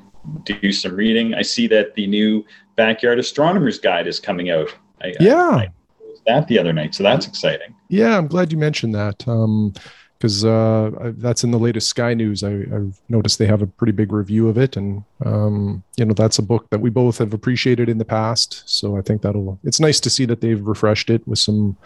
do 0.43 0.71
some 0.71 0.95
reading. 0.95 1.33
I 1.33 1.41
see 1.41 1.67
that 1.67 1.95
the 1.95 2.07
new 2.07 2.45
backyard 2.75 3.19
astronomer's 3.19 3.79
guide 3.79 4.07
is 4.07 4.19
coming 4.19 4.49
out. 4.49 4.73
I, 5.01 5.13
yeah. 5.19 5.49
I, 5.49 5.55
I 5.57 5.71
that 6.25 6.47
the 6.47 6.59
other 6.59 6.73
night, 6.73 6.93
so 6.93 7.03
that's 7.03 7.25
exciting. 7.25 7.73
Yeah, 7.87 8.17
I'm 8.17 8.27
glad 8.27 8.51
you 8.51 8.57
mentioned 8.57 8.93
that. 8.95 9.27
Um, 9.27 9.73
because 10.17 10.43
uh, 10.43 11.13
that's 11.17 11.43
in 11.43 11.51
the 11.51 11.59
latest 11.59 11.89
Sky 11.89 12.13
News. 12.13 12.43
I, 12.43 12.51
have 12.71 12.99
noticed 13.07 13.37
they 13.37 13.45
have 13.45 13.61
a 13.61 13.67
pretty 13.67 13.91
big 13.91 14.11
review 14.11 14.49
of 14.49 14.57
it, 14.57 14.75
and 14.75 15.03
um, 15.23 15.83
you 15.95 16.05
know 16.05 16.13
that's 16.13 16.39
a 16.39 16.43
book 16.43 16.67
that 16.71 16.79
we 16.79 16.89
both 16.89 17.19
have 17.19 17.33
appreciated 17.33 17.87
in 17.87 17.97
the 17.97 18.05
past. 18.05 18.63
So 18.65 18.97
I 18.97 19.01
think 19.01 19.21
that'll. 19.21 19.59
It's 19.63 19.79
nice 19.79 19.99
to 19.99 20.09
see 20.09 20.25
that 20.25 20.41
they've 20.41 20.65
refreshed 20.65 21.09
it 21.09 21.27
with 21.27 21.39
some, 21.39 21.77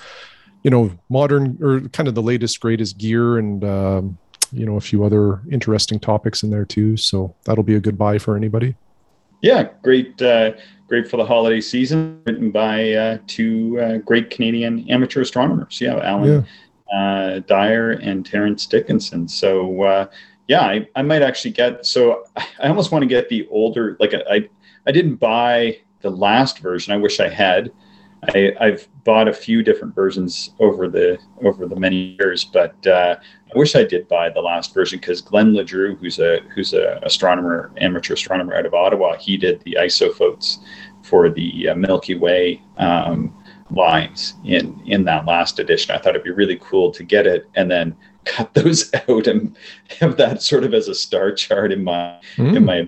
you 0.63 0.71
know, 0.71 0.91
modern 1.09 1.57
or 1.61 1.81
kind 1.89 2.07
of 2.07 2.15
the 2.15 2.21
latest, 2.21 2.59
greatest 2.61 2.97
gear, 2.97 3.37
and 3.37 3.63
um, 3.65 4.17
you 4.51 4.65
know 4.65 4.75
a 4.75 4.81
few 4.81 5.03
other 5.03 5.41
interesting 5.51 5.99
topics 5.99 6.43
in 6.43 6.49
there 6.49 6.65
too. 6.65 6.97
So 6.97 7.35
that'll 7.45 7.63
be 7.63 7.75
a 7.75 7.79
good 7.79 7.97
buy 7.97 8.17
for 8.17 8.35
anybody. 8.35 8.75
Yeah, 9.41 9.69
great, 9.81 10.21
uh, 10.21 10.51
great 10.87 11.09
for 11.09 11.17
the 11.17 11.25
holiday 11.25 11.61
season. 11.61 12.21
Written 12.25 12.51
by 12.51 12.91
uh, 12.93 13.17
two 13.25 13.79
uh, 13.79 13.97
great 13.97 14.29
Canadian 14.29 14.87
amateur 14.89 15.21
astronomers. 15.21 15.81
Yeah, 15.81 15.97
Alan. 15.99 16.29
Yeah 16.29 16.43
uh, 16.91 17.39
Dyer 17.47 17.91
and 17.91 18.25
Terence 18.25 18.65
Dickinson. 18.65 19.27
So 19.27 19.83
uh, 19.83 20.07
yeah, 20.47 20.61
I, 20.61 20.87
I 20.95 21.01
might 21.01 21.21
actually 21.21 21.51
get. 21.51 21.85
So 21.85 22.25
I 22.35 22.67
almost 22.67 22.91
want 22.91 23.03
to 23.03 23.07
get 23.07 23.29
the 23.29 23.47
older. 23.49 23.97
Like 23.99 24.13
I 24.13 24.49
I 24.85 24.91
didn't 24.91 25.15
buy 25.15 25.79
the 26.01 26.09
last 26.09 26.59
version. 26.59 26.93
I 26.93 26.97
wish 26.97 27.19
I 27.19 27.29
had. 27.29 27.71
I, 28.29 28.53
I've 28.59 28.87
bought 29.03 29.27
a 29.27 29.33
few 29.33 29.63
different 29.63 29.95
versions 29.95 30.51
over 30.59 30.87
the 30.87 31.17
over 31.43 31.67
the 31.67 31.75
many 31.75 32.15
years, 32.19 32.45
but 32.45 32.75
uh, 32.85 33.15
I 33.53 33.57
wish 33.57 33.75
I 33.75 33.83
did 33.83 34.07
buy 34.07 34.29
the 34.29 34.41
last 34.41 34.73
version 34.73 34.99
because 34.99 35.21
Glenn 35.21 35.53
LeDrew, 35.53 35.97
who's 35.97 36.19
a 36.19 36.39
who's 36.53 36.73
a 36.73 36.99
astronomer, 37.03 37.71
amateur 37.77 38.13
astronomer 38.13 38.53
out 38.53 38.65
of 38.65 38.73
Ottawa, 38.73 39.17
he 39.17 39.37
did 39.37 39.61
the 39.61 39.77
isophotos 39.79 40.59
for 41.03 41.29
the 41.29 41.69
uh, 41.69 41.75
Milky 41.75 42.15
Way 42.15 42.61
um, 42.77 43.35
lines 43.71 44.35
in 44.45 44.79
in 44.85 45.03
that 45.05 45.25
last 45.25 45.59
edition. 45.59 45.95
I 45.95 45.97
thought 45.97 46.09
it'd 46.09 46.23
be 46.23 46.31
really 46.31 46.59
cool 46.61 46.91
to 46.91 47.03
get 47.03 47.25
it 47.25 47.49
and 47.55 47.71
then 47.71 47.95
cut 48.25 48.53
those 48.53 48.93
out 48.93 49.25
and 49.25 49.57
have 49.99 50.17
that 50.17 50.43
sort 50.43 50.63
of 50.63 50.73
as 50.75 50.87
a 50.87 50.95
star 50.95 51.31
chart 51.31 51.71
in 51.71 51.83
my 51.83 52.19
mm. 52.35 52.55
in 52.55 52.65
my 52.65 52.87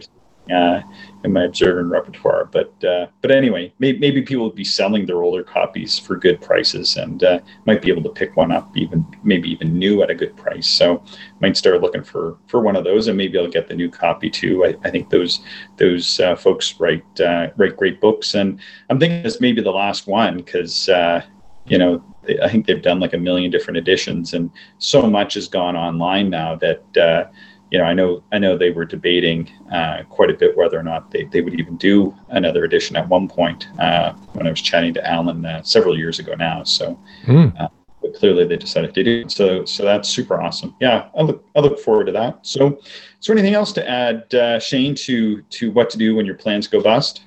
uh, 0.54 0.82
in 1.24 1.32
my 1.32 1.44
observing 1.44 1.90
repertoire. 1.90 2.46
But 2.46 2.84
uh, 2.84 3.08
but 3.22 3.32
anyway, 3.32 3.74
may, 3.80 3.94
maybe 3.94 4.22
people 4.22 4.46
would 4.46 4.56
be 4.56 4.64
selling 4.64 5.06
their 5.06 5.24
older 5.24 5.44
copies 5.44 5.98
for 5.98 6.16
good 6.18 6.42
prices 6.42 6.98
and 6.98 7.24
uh, 7.24 7.40
might 7.66 7.82
be 7.82 7.90
able 7.90 8.04
to 8.04 8.10
pick 8.10 8.36
one 8.36 8.52
up, 8.52 8.76
even 8.76 9.06
maybe 9.24 9.50
even 9.50 9.78
new 9.78 10.04
at 10.04 10.10
a 10.10 10.16
good 10.16 10.36
price. 10.36 10.68
So 10.68 11.04
might 11.40 11.58
start 11.58 11.82
looking 11.82 12.04
for 12.04 12.38
for 12.48 12.62
one 12.62 12.76
of 12.76 12.84
those, 12.84 13.08
and 13.08 13.18
maybe 13.18 13.38
I'll 13.38 13.48
get 13.48 13.68
the 13.68 13.76
new 13.76 13.90
copy 13.90 14.30
too. 14.30 14.66
I, 14.66 14.76
I 14.84 14.90
think 14.90 15.10
those 15.10 15.42
those 15.78 16.20
uh, 16.20 16.36
folks 16.36 16.80
write 16.80 17.20
uh, 17.20 17.50
write 17.58 17.78
great 17.78 18.02
books, 18.02 18.36
and 18.36 18.60
I'm 18.90 19.00
thinking 19.00 19.24
this 19.24 19.42
may 19.42 19.54
be 19.54 19.62
the 19.62 19.72
last 19.72 20.08
one 20.08 20.38
because 20.38 20.90
uh, 20.90 21.22
you 21.66 21.78
know 21.78 22.04
I 22.42 22.50
think 22.50 22.66
they've 22.66 22.82
done 22.82 23.00
like 23.00 23.14
a 23.14 23.18
million 23.18 23.52
different 23.52 23.78
editions, 23.78 24.34
and 24.34 24.52
so 24.78 25.10
much 25.10 25.34
has 25.36 25.48
gone 25.48 25.76
online 25.76 26.30
now 26.30 26.56
that 26.56 26.98
uh, 26.98 27.26
you 27.74 27.80
know, 27.80 27.86
I 27.86 27.94
know 27.94 28.24
I 28.32 28.38
know 28.38 28.56
they 28.56 28.70
were 28.70 28.86
debating 28.86 29.50
uh, 29.72 30.04
quite 30.08 30.30
a 30.30 30.36
bit 30.36 30.56
whether 30.56 30.80
or 30.80 30.84
not 30.84 31.10
they, 31.10 31.24
they 31.24 31.42
would 31.42 31.60
even 31.60 31.76
do 31.76 32.16
another 32.30 32.64
edition 32.66 32.96
at 32.96 33.10
one 33.10 33.28
point 33.28 33.68
uh, 33.80 34.14
when 34.34 34.46
I 34.46 34.52
was 34.52 34.62
chatting 34.62 34.94
to 34.94 35.10
Alan 35.10 35.44
uh, 35.44 35.64
several 35.64 35.98
years 35.98 36.20
ago 36.20 36.36
now. 36.36 36.64
So, 36.64 37.00
mm. 37.26 37.72
but 38.00 38.14
clearly 38.14 38.46
they 38.46 38.58
decided 38.58 38.94
to 38.94 39.04
do 39.04 39.28
so. 39.28 39.66
So 39.66 39.84
that's 39.84 40.08
super 40.08 40.40
awesome. 40.40 40.76
Yeah, 40.80 41.10
I 41.18 41.24
look 41.24 41.44
I 41.56 41.62
look 41.62 41.80
forward 41.80 42.06
to 42.06 42.12
that. 42.12 42.46
So, 42.46 42.78
is 42.78 43.26
there 43.26 43.36
anything 43.36 43.56
else 43.56 43.72
to 43.74 43.90
add, 43.90 44.32
uh, 44.36 44.60
Shane, 44.60 44.94
to 45.08 45.42
to 45.42 45.72
what 45.72 45.90
to 45.90 45.98
do 45.98 46.16
when 46.16 46.28
your 46.28 46.36
plans 46.36 46.68
go 46.68 46.80
bust? 46.80 47.24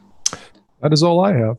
That 0.81 0.93
is 0.93 1.03
all 1.03 1.25
I 1.25 1.33
have. 1.33 1.57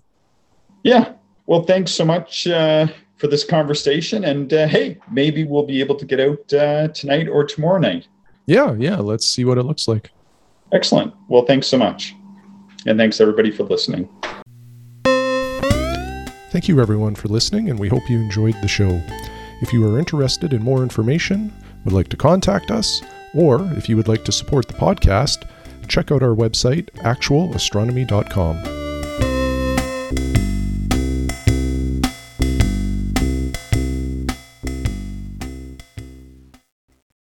Yeah. 0.83 1.11
Well, 1.45 1.63
thanks 1.63 1.91
so 1.91 2.05
much 2.05 2.47
uh, 2.47 2.87
for 3.17 3.27
this 3.27 3.43
conversation. 3.43 4.23
And 4.23 4.49
hey, 4.49 4.97
maybe 5.11 5.43
we'll 5.43 5.65
be 5.65 5.81
able 5.81 5.95
to 5.95 6.05
get 6.05 6.21
out 6.21 6.93
tonight 6.93 7.27
or 7.27 7.43
tomorrow 7.43 7.79
night. 7.79 8.07
Yeah, 8.47 8.73
yeah. 8.73 8.97
Let's 8.97 9.27
see 9.27 9.45
what 9.45 9.57
it 9.57 9.63
looks 9.63 9.87
like. 9.87 10.11
Excellent. 10.73 11.13
Well, 11.27 11.45
thanks 11.45 11.67
so 11.67 11.77
much. 11.77 12.15
And 12.85 12.97
thanks 12.97 13.21
everybody 13.21 13.51
for 13.51 13.63
listening. 13.63 14.09
Thank 16.49 16.67
you 16.67 16.81
everyone 16.81 17.13
for 17.15 17.27
listening, 17.27 17.69
and 17.69 17.77
we 17.77 17.89
hope 17.89 18.09
you 18.09 18.17
enjoyed 18.17 18.55
the 18.61 18.67
show. 18.67 19.01
If 19.61 19.73
you 19.73 19.85
are 19.87 19.99
interested 19.99 20.53
in 20.53 20.63
more 20.63 20.81
information, 20.81 21.53
would 21.83 21.93
like 21.93 22.07
to 22.09 22.17
contact 22.17 22.71
us, 22.71 23.01
or 23.35 23.61
if 23.73 23.89
you 23.89 23.97
would 23.97 24.07
like 24.07 24.23
to 24.25 24.31
support 24.31 24.67
the 24.67 24.73
podcast, 24.73 25.47
check 25.87 26.11
out 26.11 26.23
our 26.23 26.35
website, 26.35 26.89
actualastronomy.com. 26.95 28.76